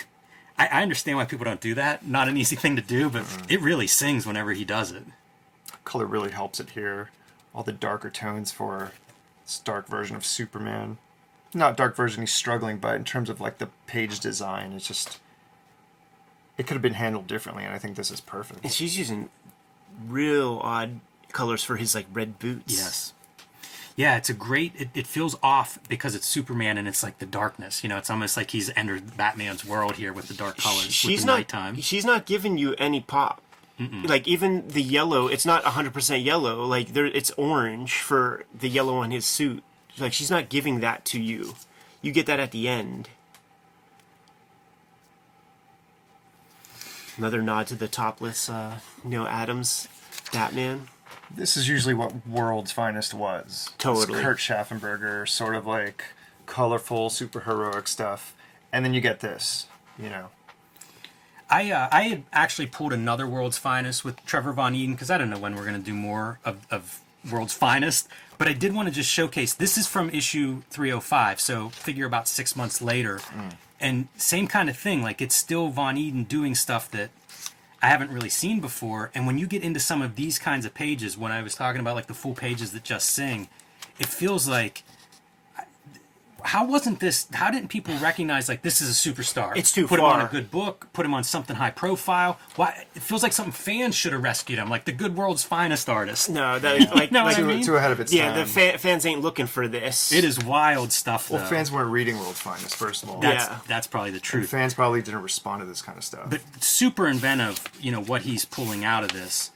I, 0.58 0.67
I 0.67 0.82
understand 0.84 1.17
why 1.17 1.26
people 1.26 1.45
don't 1.45 1.62
do 1.62 1.76
that. 1.76 2.06
Not 2.06 2.28
an 2.28 2.38
easy 2.38 2.56
thing 2.56 2.76
to 2.76 2.82
do, 2.82 3.10
but 3.10 3.23
mm. 3.23 3.52
it 3.52 3.62
really 3.62 3.88
sings 3.88 4.26
whenever 4.26 4.54
he 4.54 4.65
does 4.65 4.91
it. 4.91 5.04
Color 5.86 6.06
really 6.06 6.32
helps 6.32 6.60
it 6.60 6.71
here. 6.71 7.10
All 7.54 7.63
the 7.63 7.71
darker 7.71 8.10
tones 8.10 8.52
for 8.52 8.91
this 9.43 9.60
dark 9.60 9.88
version 9.88 10.15
of 10.15 10.26
Superman. 10.26 10.97
Not 11.54 11.78
dark 11.78 11.95
version, 11.95 12.21
he's 12.21 12.34
struggling, 12.34 12.78
but 12.78 12.95
in 12.95 13.04
terms 13.04 13.30
of 13.30 13.39
like 13.39 13.58
the 13.58 13.69
page 13.88 14.19
design, 14.19 14.73
it's 14.73 14.88
just 14.88 15.19
it 16.58 16.65
could 16.65 16.73
have 16.73 16.82
been 16.82 16.95
handled 16.95 17.28
differently, 17.28 17.63
and 17.63 17.73
I 17.73 17.78
think 17.78 17.95
this 17.95 18.12
is 18.12 18.19
perfect. 18.19 18.63
And 18.63 18.73
she's 18.73 18.97
using 18.97 19.30
real 20.08 20.60
odd 20.63 21.00
colors 21.32 21.63
for 21.63 21.78
his 21.78 21.95
like 21.95 22.08
red 22.12 22.39
boots. 22.39 22.78
Yes. 22.78 23.13
Yeah, 23.98 24.16
it's 24.16 24.30
a 24.30 24.34
great. 24.34 24.74
It, 24.78 24.90
it 24.94 25.08
feels 25.08 25.36
off 25.42 25.80
because 25.90 26.14
it's 26.14 26.28
Superman 26.28 26.78
and 26.78 26.88
it's 26.88 27.02
like 27.02 27.18
the 27.18 27.26
darkness. 27.26 27.84
You 27.84 27.90
know, 27.90 27.98
it's 27.98 28.12
almost 28.12 28.38
like 28.38 28.52
he's 28.52 28.72
entered 28.76 29.18
Batman's 29.18 29.66
world 29.66 29.96
here 29.96 30.14
with 30.14 30.28
the 30.28 30.36
dark 30.36 30.56
colors. 30.58 30.94
she's 30.94 31.12
with 31.12 31.22
the 31.22 31.26
not. 31.26 31.38
nighttime. 31.38 31.82
She's 31.82 32.06
not 32.06 32.28
giving 32.28 32.60
you 32.60 32.76
any 32.78 33.02
pop. 33.02 33.42
Like 33.80 34.28
even 34.28 34.68
the 34.70 34.82
yellow, 34.82 35.28
it's 35.28 35.46
not 35.46 35.64
hundred 35.64 35.94
percent 35.94 36.24
yellow. 36.24 36.66
Like 36.66 36.94
there, 36.94 37.06
it's 37.06 37.30
orange 37.32 37.94
for 38.00 38.44
the 38.52 38.70
yellow 38.70 38.96
on 38.98 39.12
his 39.12 39.24
suit. 39.24 39.64
Like 40.00 40.14
she's 40.14 40.32
not 40.32 40.50
giving 40.50 40.80
that 40.80 41.06
to 41.06 41.22
you. 41.22 41.54
You 42.02 42.12
get 42.12 42.26
that 42.26 42.40
at 42.40 42.50
the 42.52 42.68
end. 42.68 43.10
Another 47.18 47.42
nod 47.42 47.68
to 47.68 47.76
the 47.76 47.88
topless 47.88 48.50
uh, 48.50 48.80
Neal 49.04 49.28
Adams 49.28 49.88
Batman. 50.34 50.88
This 51.30 51.58
is 51.58 51.68
usually 51.68 51.94
what 51.94 52.26
World's 52.28 52.72
Finest 52.72 53.13
was. 53.13 53.68
It's 53.68 53.74
Totally. 53.78 54.22
Kurt 54.22 54.38
Schaffenberger, 54.38 55.28
sort 55.28 55.56
of 55.56 55.66
like 55.66 56.04
colorful, 56.46 57.10
super 57.10 57.42
heroic 57.42 57.88
stuff. 57.88 58.34
And 58.72 58.84
then 58.84 58.94
you 58.94 59.02
get 59.02 59.20
this, 59.20 59.68
you 59.98 60.10
know. 60.10 60.28
I 61.50 61.72
uh, 61.72 61.88
I 61.92 62.04
had 62.04 62.24
actually 62.34 62.68
pulled 62.68 62.94
another 62.94 63.26
World's 63.28 63.58
Finest 63.58 64.04
with 64.04 64.24
Trevor 64.26 64.54
Von 64.54 64.74
Eeden 64.74 64.92
because 64.92 65.10
I 65.10 65.18
don't 65.18 65.30
know 65.30 65.40
when 65.40 65.56
we're 65.56 65.66
going 65.66 65.80
to 65.80 65.86
do 65.86 65.94
more 65.94 66.40
of, 66.44 66.68
of 66.70 67.00
World's 67.30 67.54
Finest, 67.54 68.10
but 68.38 68.48
I 68.48 68.54
did 68.54 68.74
want 68.74 68.90
to 68.90 68.94
just 68.94 69.10
showcase. 69.10 69.54
This 69.54 69.78
is 69.78 69.88
from 69.88 70.10
issue 70.10 70.62
305, 70.70 71.40
so 71.40 71.70
figure 71.70 72.06
about 72.06 72.28
six 72.28 72.56
months 72.56 72.82
later, 72.82 73.22
and 73.80 74.10
same 74.18 74.48
kind 74.48 74.70
of 74.70 74.78
thing. 74.78 75.02
Like 75.02 75.22
it's 75.22 75.36
still 75.36 75.70
Von 75.70 75.96
Eeden 75.96 76.28
doing 76.28 76.54
stuff 76.54 76.92
that 76.92 77.12
I 77.82 77.88
haven't 77.88 78.12
really 78.12 78.30
seen 78.30 78.60
before. 78.60 79.12
And 79.13 79.28
when 79.28 79.38
you 79.38 79.48
get 79.48 79.63
into 79.63 79.80
some 79.80 80.02
of 80.02 80.16
these 80.16 80.40
kinds 80.40 80.66
of 80.66 80.74
pages, 80.74 81.18
when 81.18 81.32
I 81.32 81.42
was 81.42 81.56
talking 81.56 81.80
about 81.82 81.96
like 81.96 82.08
the 82.08 82.13
full 82.13 82.34
pages 82.34 82.72
that 82.72 82.84
just 82.84 83.10
sing, 83.10 83.50
it 84.00 84.08
feels 84.08 84.48
like. 84.48 84.84
How 86.43 86.65
wasn't 86.65 87.00
this? 87.00 87.28
How 87.34 87.50
didn't 87.52 87.69
people 87.69 87.95
recognize 87.97 88.47
like 88.47 88.62
this 88.62 88.82
is 88.82 88.89
a 88.89 89.10
superstar? 89.10 89.56
It's 89.58 89.71
too 89.71 89.88
put 89.88 90.00
him 90.00 90.06
on 90.06 90.21
a 90.21 90.28
good 90.30 90.50
book, 90.52 90.88
put 90.93 91.06
him 91.06 91.13
on 91.13 91.23
something 91.23 91.56
high 91.56 91.71
profile. 91.71 92.39
Why? 92.56 92.86
It 92.95 93.02
feels 93.02 93.23
like 93.23 93.34
something 93.34 93.52
fans 93.52 93.95
should 93.95 94.13
have 94.13 94.23
rescued 94.23 94.60
him, 94.60 94.69
like 94.69 94.86
the 94.86 94.91
good 94.91 95.15
world's 95.17 95.43
finest 95.43 95.89
artist. 95.89 96.30
No, 96.30 96.60
that, 96.60 96.95
like, 96.95 97.12
No, 97.12 97.23
like 97.23 97.36
I 97.38 97.39
Too, 97.39 97.45
mean- 97.47 97.63
too 97.65 97.76
ahead 97.76 97.91
of 97.91 98.00
its 98.00 98.13
yeah, 98.13 98.30
time. 98.32 98.39
the 98.39 98.45
fa- 98.45 98.78
fans 98.78 99.06
ain't 99.06 99.21
looking 99.21 99.47
for 99.47 99.67
this. 99.67 100.12
It 100.12 100.23
is 100.23 100.43
wild 100.43 100.91
stuff. 100.91 101.30
well, 101.30 101.45
fans 101.45 101.71
weren't 101.71 101.89
reading 101.91 102.17
World's 102.19 102.39
Finest, 102.39 102.76
first 102.76 103.04
of 103.04 103.10
all. 103.10 103.19
That's 103.19 103.45
Yeah. 103.45 103.60
that's 103.67 103.88
probably 103.88 104.12
the 104.12 104.17
And 104.17 104.23
truth. 104.23 104.50
fans 104.50 104.73
probably 104.73 105.02
didn't 105.02 105.23
respond 105.23 105.62
to 105.62 105.65
this 105.65 105.82
kind 105.82 105.97
of 105.97 106.04
stuff. 106.04 106.30
But 106.30 106.41
super 106.63 107.08
inventive, 107.08 107.60
you 107.82 107.91
know 107.91 108.02
what 108.02 108.21
he's 108.23 108.45
pulling 108.45 108.86
out 108.86 109.04
of 109.04 109.12
this. 109.12 109.52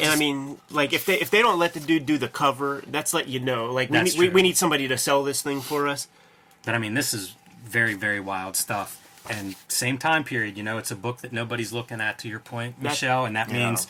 And 0.00 0.10
I 0.10 0.16
mean, 0.16 0.58
like 0.70 0.92
if 0.92 1.06
they 1.06 1.20
if 1.20 1.30
they 1.30 1.40
don't 1.42 1.58
let 1.58 1.74
the 1.74 1.80
dude 1.80 2.06
do 2.06 2.18
the 2.18 2.28
cover, 2.28 2.82
that's 2.86 3.14
let 3.14 3.28
you 3.28 3.38
know. 3.40 3.72
Like 3.72 3.90
we 3.90 3.98
That's 3.98 4.14
need, 4.14 4.18
we, 4.20 4.26
true. 4.26 4.34
we 4.34 4.42
need 4.42 4.56
somebody 4.56 4.88
to 4.88 4.98
sell 4.98 5.22
this 5.22 5.42
thing 5.42 5.60
for 5.60 5.86
us. 5.88 6.08
But 6.64 6.74
I 6.74 6.78
mean, 6.78 6.94
this 6.94 7.14
is 7.14 7.34
very 7.64 7.94
very 7.94 8.20
wild 8.20 8.56
stuff. 8.56 9.00
And 9.30 9.54
same 9.68 9.96
time 9.98 10.22
period, 10.24 10.56
you 10.58 10.62
know, 10.62 10.76
it's 10.78 10.90
a 10.90 10.96
book 10.96 11.18
that 11.22 11.32
nobody's 11.32 11.72
looking 11.72 12.00
at. 12.00 12.18
To 12.20 12.28
your 12.28 12.40
point, 12.40 12.76
That- 12.82 12.90
Michel, 12.90 13.24
and 13.24 13.34
that 13.36 13.48
Yeah. 13.50 13.68
means 13.68 13.86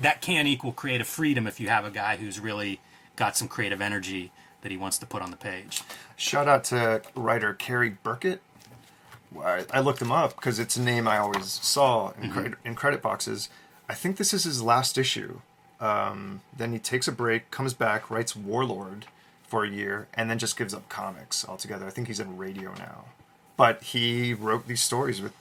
that 0.00 0.20
can 0.22 0.46
equal 0.46 0.72
creative 0.72 1.06
freedom 1.08 1.46
if 1.46 1.58
you 1.60 1.68
have 1.68 1.84
a 1.84 1.90
guy 1.90 2.16
who's 2.16 2.38
really 2.40 2.80
got 3.16 3.36
some 3.36 3.48
creative 3.48 3.80
energy 3.82 4.30
that 4.62 4.70
he 4.70 4.76
wants 4.78 4.96
to 4.98 5.06
put 5.06 5.22
on 5.22 5.30
the 5.30 5.36
page. 5.36 5.82
Shout 6.16 6.46
out 6.48 6.64
to 6.64 7.02
writer 7.16 7.52
Cary 7.52 7.90
Burkett. 8.02 8.40
I, 9.42 9.64
I 9.72 9.80
looked 9.80 10.00
him 10.00 10.12
up 10.12 10.36
because 10.36 10.58
it's 10.58 10.76
a 10.76 10.80
name 10.82 11.08
I 11.08 11.18
always 11.18 11.46
saw 11.50 12.10
in, 12.12 12.14
Mm-hmm. 12.24 12.32
credit, 12.32 12.58
in 12.64 12.74
credit 12.74 13.02
boxes. 13.02 13.48
I 13.92 13.94
think 13.94 14.16
this 14.16 14.32
is 14.32 14.44
his 14.44 14.62
last 14.62 14.96
issue. 14.96 15.40
Um, 15.78 16.40
then 16.56 16.72
he 16.72 16.78
takes 16.78 17.06
a 17.06 17.12
break, 17.12 17.50
comes 17.50 17.74
back, 17.74 18.10
writes 18.10 18.34
Warlord 18.34 19.04
for 19.46 19.64
a 19.64 19.68
year, 19.68 20.08
and 20.14 20.30
then 20.30 20.38
just 20.38 20.56
gives 20.56 20.72
up 20.72 20.88
comics 20.88 21.46
altogether. 21.46 21.86
I 21.86 21.90
think 21.90 22.06
he's 22.08 22.18
in 22.18 22.38
radio 22.38 22.72
now. 22.72 23.04
But 23.58 23.82
he 23.82 24.32
wrote 24.32 24.66
these 24.66 24.80
stories 24.80 25.20
with 25.20 25.34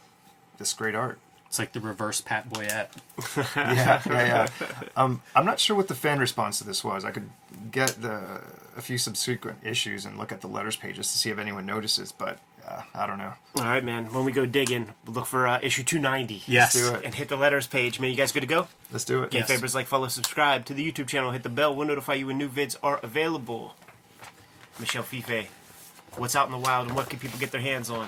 this 0.57 0.73
great 0.73 0.95
art. 0.95 1.17
It's 1.47 1.59
like 1.59 1.71
the 1.71 1.79
reverse 1.79 2.19
Pat 2.19 2.49
Boyette. 2.49 2.89
yeah, 3.55 4.01
yeah, 4.05 4.47
yeah. 4.59 4.67
Um, 4.97 5.21
I'm 5.33 5.45
not 5.45 5.61
sure 5.61 5.77
what 5.77 5.87
the 5.87 5.95
fan 5.95 6.19
response 6.19 6.57
to 6.57 6.65
this 6.65 6.83
was. 6.83 7.05
I 7.05 7.11
could 7.11 7.29
get 7.71 8.01
the 8.01 8.41
a 8.75 8.81
few 8.81 8.97
subsequent 8.97 9.59
issues 9.63 10.05
and 10.05 10.17
look 10.17 10.33
at 10.33 10.41
the 10.41 10.47
letters 10.47 10.75
pages 10.75 11.09
to 11.13 11.17
see 11.17 11.29
if 11.29 11.37
anyone 11.37 11.65
notices, 11.65 12.11
but 12.11 12.39
uh, 12.67 12.81
I 12.93 13.07
don't 13.07 13.17
know. 13.17 13.33
All 13.57 13.63
right, 13.63 13.83
man. 13.83 14.13
When 14.13 14.25
we 14.25 14.31
go 14.31 14.45
digging, 14.45 14.93
we'll 15.05 15.15
look 15.15 15.25
for 15.25 15.47
uh, 15.47 15.59
issue 15.61 15.83
290. 15.83 16.43
Yes. 16.47 16.73
do 16.73 16.93
it. 16.95 17.03
And 17.05 17.15
hit 17.15 17.29
the 17.29 17.35
letters 17.35 17.67
page. 17.67 17.99
Man, 17.99 18.09
you 18.11 18.15
guys 18.17 18.31
good 18.31 18.41
to 18.41 18.47
go? 18.47 18.67
Let's 18.91 19.05
do 19.05 19.23
it. 19.23 19.31
Get 19.31 19.39
Yes. 19.39 19.47
favors 19.49 19.75
like, 19.75 19.87
follow, 19.87 20.07
subscribe 20.07 20.65
to 20.65 20.73
the 20.73 20.89
YouTube 20.89 21.07
channel. 21.07 21.31
Hit 21.31 21.43
the 21.43 21.49
bell. 21.49 21.75
We'll 21.75 21.87
notify 21.87 22.13
you 22.15 22.27
when 22.27 22.37
new 22.37 22.49
vids 22.49 22.75
are 22.83 22.99
available. 23.03 23.75
Michel 24.79 25.03
Fiffe, 25.03 25.49
what's 26.17 26.35
out 26.35 26.45
in 26.47 26.51
the 26.51 26.57
wild 26.57 26.87
and 26.87 26.95
what 26.95 27.09
can 27.09 27.19
people 27.19 27.39
get 27.39 27.51
their 27.51 27.61
hands 27.61 27.89
on? 27.89 28.07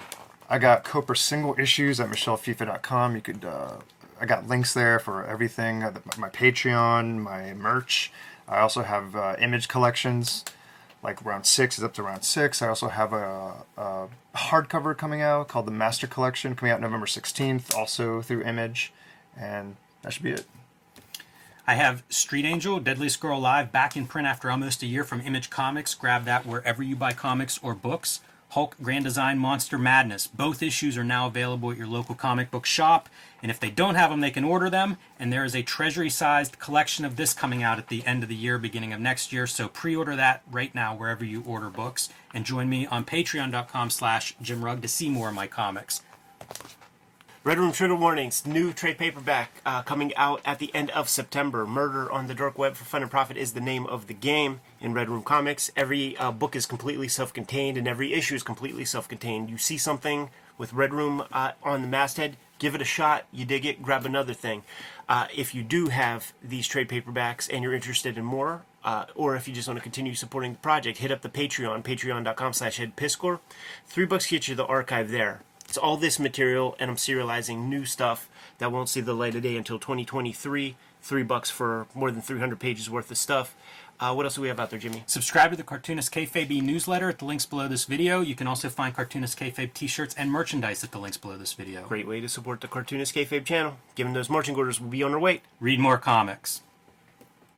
I 0.50 0.58
got 0.60 0.84
Copra 0.84 1.16
single 1.18 1.56
issues 1.60 2.00
at 2.00 2.10
michelfiffe.com. 2.10 3.16
You 3.16 3.22
could, 3.22 3.46
uh, 3.46 3.78
I 4.20 4.26
got 4.26 4.48
links 4.48 4.74
there 4.74 5.00
for 5.00 5.26
everything. 5.26 5.84
Uh, 5.84 5.94
my 6.18 6.30
Patreon, 6.30 7.18
my 7.20 7.54
merch. 7.54 8.12
I 8.48 8.60
also 8.60 8.84
have 8.84 9.16
uh, 9.16 9.36
image 9.40 9.68
collections, 9.68 10.44
like 11.04 11.24
round 11.24 11.46
six 11.46 11.78
is 11.78 11.84
up 11.84 11.94
to 11.94 12.04
round 12.04 12.24
six. 12.24 12.62
I 12.62 12.70
also 12.70 12.88
have 12.88 13.12
a, 13.12 13.54
a 13.78 14.08
hardcover 14.36 14.98
coming 14.98 15.22
out 15.22 15.50
called 15.50 15.68
the 15.68 15.72
Master 15.72 16.08
Collection, 16.08 16.56
coming 16.56 16.72
out 16.72 16.80
November 16.80 17.06
16th, 17.06 17.76
also 17.76 18.22
through 18.22 18.44
Image. 18.44 18.94
And 19.38 19.76
that 20.02 20.14
should 20.14 20.24
be 20.24 20.32
it. 20.32 20.46
I 21.68 21.76
have 21.76 22.04
Street 22.10 22.46
Angel, 22.46 22.80
Deadly 22.80 23.10
Girl 23.20 23.40
Live, 23.40 23.72
back 23.72 23.96
in 23.96 24.06
print 24.06 24.28
after 24.28 24.50
almost 24.50 24.84
a 24.84 24.86
year 24.86 25.04
from 25.04 25.22
Image 25.22 25.50
Comics. 25.50 25.94
Grab 25.94 26.26
that 26.26 26.46
wherever 26.46 26.82
you 26.82 26.96
buy 26.96 27.14
comics 27.14 27.60
or 27.62 27.74
books. 27.74 28.22
Hulk 28.54 28.76
Grand 28.84 29.04
Design 29.04 29.40
Monster 29.40 29.80
Madness. 29.80 30.28
Both 30.28 30.62
issues 30.62 30.96
are 30.96 31.04
now 31.04 31.26
available 31.26 31.72
at 31.72 31.78
your 31.78 31.88
local 31.88 32.14
comic 32.14 32.52
book 32.52 32.68
shop. 32.68 33.10
And 33.42 33.50
if 33.50 33.60
they 33.60 33.72
don't 33.72 33.96
have 33.96 34.12
them, 34.12 34.22
they 34.22 34.30
can 34.30 34.44
order 34.44 34.70
them. 34.70 34.98
And 35.18 35.34
there 35.34 35.44
is 35.44 35.56
a 35.56 35.64
treasury 35.64 36.12
sized 36.12 36.60
collection 36.60 37.04
of 37.04 37.16
this 37.16 37.34
coming 37.34 37.64
out 37.64 37.80
at 37.80 37.88
the 37.88 38.06
end 38.06 38.22
of 38.22 38.30
the 38.30 38.36
year, 38.36 38.60
beginning 38.60 38.94
of 38.94 39.00
next 39.00 39.34
year. 39.34 39.48
So 39.48 39.68
pre 39.68 39.96
order 39.96 40.16
that 40.16 40.44
right 40.52 40.74
now 40.76 40.96
wherever 40.96 41.26
you 41.26 41.44
order 41.48 41.70
books. 41.70 42.10
And 42.32 42.46
join 42.46 42.70
me 42.70 42.86
on 42.86 43.06
patreon.com 43.06 43.90
slash 43.90 44.36
Jim 44.40 44.64
Rugg 44.64 44.84
to 44.84 44.88
see 44.88 45.10
more 45.10 45.30
of 45.30 45.36
my 45.36 45.48
comics. 45.48 46.02
Red 47.46 47.60
Room 47.60 47.74
Trigger 47.74 47.96
Warnings, 47.96 48.48
new 48.48 48.72
trade 48.72 48.98
paperback 48.98 49.52
uh, 49.66 49.82
coming 49.82 50.16
out 50.16 50.40
at 50.46 50.60
the 50.60 50.74
end 50.74 50.90
of 50.92 51.10
September. 51.10 51.66
Murder 51.66 52.10
on 52.10 52.28
the 52.28 52.34
Dark 52.34 52.58
Web 52.58 52.76
for 52.76 52.86
Fun 52.86 53.02
and 53.02 53.12
Profit 53.12 53.36
is 53.36 53.52
the 53.52 53.60
name 53.60 53.86
of 53.88 54.08
the 54.08 54.14
game 54.14 54.62
in 54.80 54.94
Red 54.94 55.10
Room 55.10 55.24
Comics. 55.24 55.70
Every 55.76 56.16
uh, 56.16 56.32
book 56.32 56.56
is 56.56 56.66
completely 56.66 57.10
self 57.10 57.34
contained 57.34 57.78
and 57.78 57.86
every 57.86 58.14
issue 58.14 58.34
is 58.34 58.44
completely 58.44 58.86
self 58.86 59.10
contained. 59.10 59.50
You 59.50 59.58
see 59.58 59.78
something 59.78 60.30
with 60.58 60.72
Red 60.72 60.94
Room 60.94 61.26
uh, 61.34 61.52
on 61.62 61.82
the 61.82 61.88
masthead, 61.90 62.38
give 62.60 62.76
it 62.76 62.82
a 62.82 62.86
shot. 62.86 63.26
You 63.34 63.44
dig 63.44 63.66
it, 63.66 63.84
grab 63.84 64.06
another 64.06 64.34
thing. 64.34 64.64
Uh, 65.10 65.28
if 65.36 65.54
you 65.54 65.64
do 65.64 65.88
have 65.88 66.32
these 66.42 66.66
trade 66.66 66.88
paperbacks 66.88 67.50
and 67.52 67.62
you're 67.62 67.74
interested 67.74 68.18
in 68.18 68.24
more, 68.24 68.62
uh, 68.86 69.08
or 69.16 69.36
if 69.36 69.50
you 69.50 69.54
just 69.54 69.68
want 69.68 69.78
to 69.78 69.84
continue 69.84 70.16
supporting 70.16 70.54
the 70.54 70.60
project, 70.60 71.00
hit 71.00 71.12
up 71.12 71.22
the 71.22 71.28
Patreon, 71.28 71.84
patreon.com 71.84 72.54
slash 72.54 72.80
edpiskor. 72.80 73.42
Three 73.86 74.06
bucks 74.06 74.28
gets 74.28 74.48
you 74.48 74.56
the 74.56 74.66
archive 74.66 75.12
there. 75.12 75.42
It's 75.74 75.78
all 75.80 75.98
this 75.98 76.20
material, 76.20 76.76
and 76.78 76.92
I'm 76.92 76.98
serializing 76.98 77.68
new 77.68 77.84
stuff 77.86 78.30
that 78.60 78.72
won't 78.72 78.90
see 78.90 79.02
the 79.02 79.16
light 79.16 79.34
of 79.34 79.42
day 79.42 79.58
until 79.58 79.80
2023. 79.80 80.76
Three 81.02 81.24
bucks 81.24 81.50
for 81.50 81.88
more 81.96 82.12
than 82.12 82.22
300 82.22 82.60
pages 82.60 82.92
worth 82.92 83.10
of 83.10 83.18
stuff. 83.18 83.56
Uh, 84.00 84.14
what 84.14 84.28
else 84.28 84.36
do 84.36 84.42
we 84.42 84.50
have 84.50 84.60
out 84.60 84.70
there, 84.70 84.78
Jimmy? 84.78 85.02
Subscribe 85.08 85.50
to 85.50 85.58
the 85.58 85.64
Cartoonist 85.64 86.14
Kayfabe 86.14 86.62
newsletter 86.62 87.10
at 87.10 87.18
the 87.18 87.26
links 87.26 87.48
below 87.48 87.68
this 87.68 87.86
video. 87.86 88.22
You 88.22 88.36
can 88.36 88.46
also 88.46 88.70
find 88.70 88.96
Cartoonist 88.96 89.40
Kayfabe 89.40 89.74
t-shirts 89.74 90.14
and 90.14 90.32
merchandise 90.32 90.84
at 90.84 90.92
the 90.92 91.00
links 91.00 91.18
below 91.18 91.40
this 91.40 91.54
video. 91.54 91.88
Great 91.88 92.08
way 92.08 92.22
to 92.22 92.30
support 92.30 92.62
the 92.62 92.68
Cartoonist 92.68 93.16
Kayfabe 93.16 93.44
channel. 93.44 93.78
Given 93.96 94.14
those 94.14 94.30
marching 94.30 94.56
orders, 94.56 94.80
we'll 94.80 94.92
be 94.92 95.02
on 95.02 95.12
our 95.12 95.20
way. 95.20 95.42
Read 95.60 95.80
more 95.80 95.98
comics. 95.98 96.62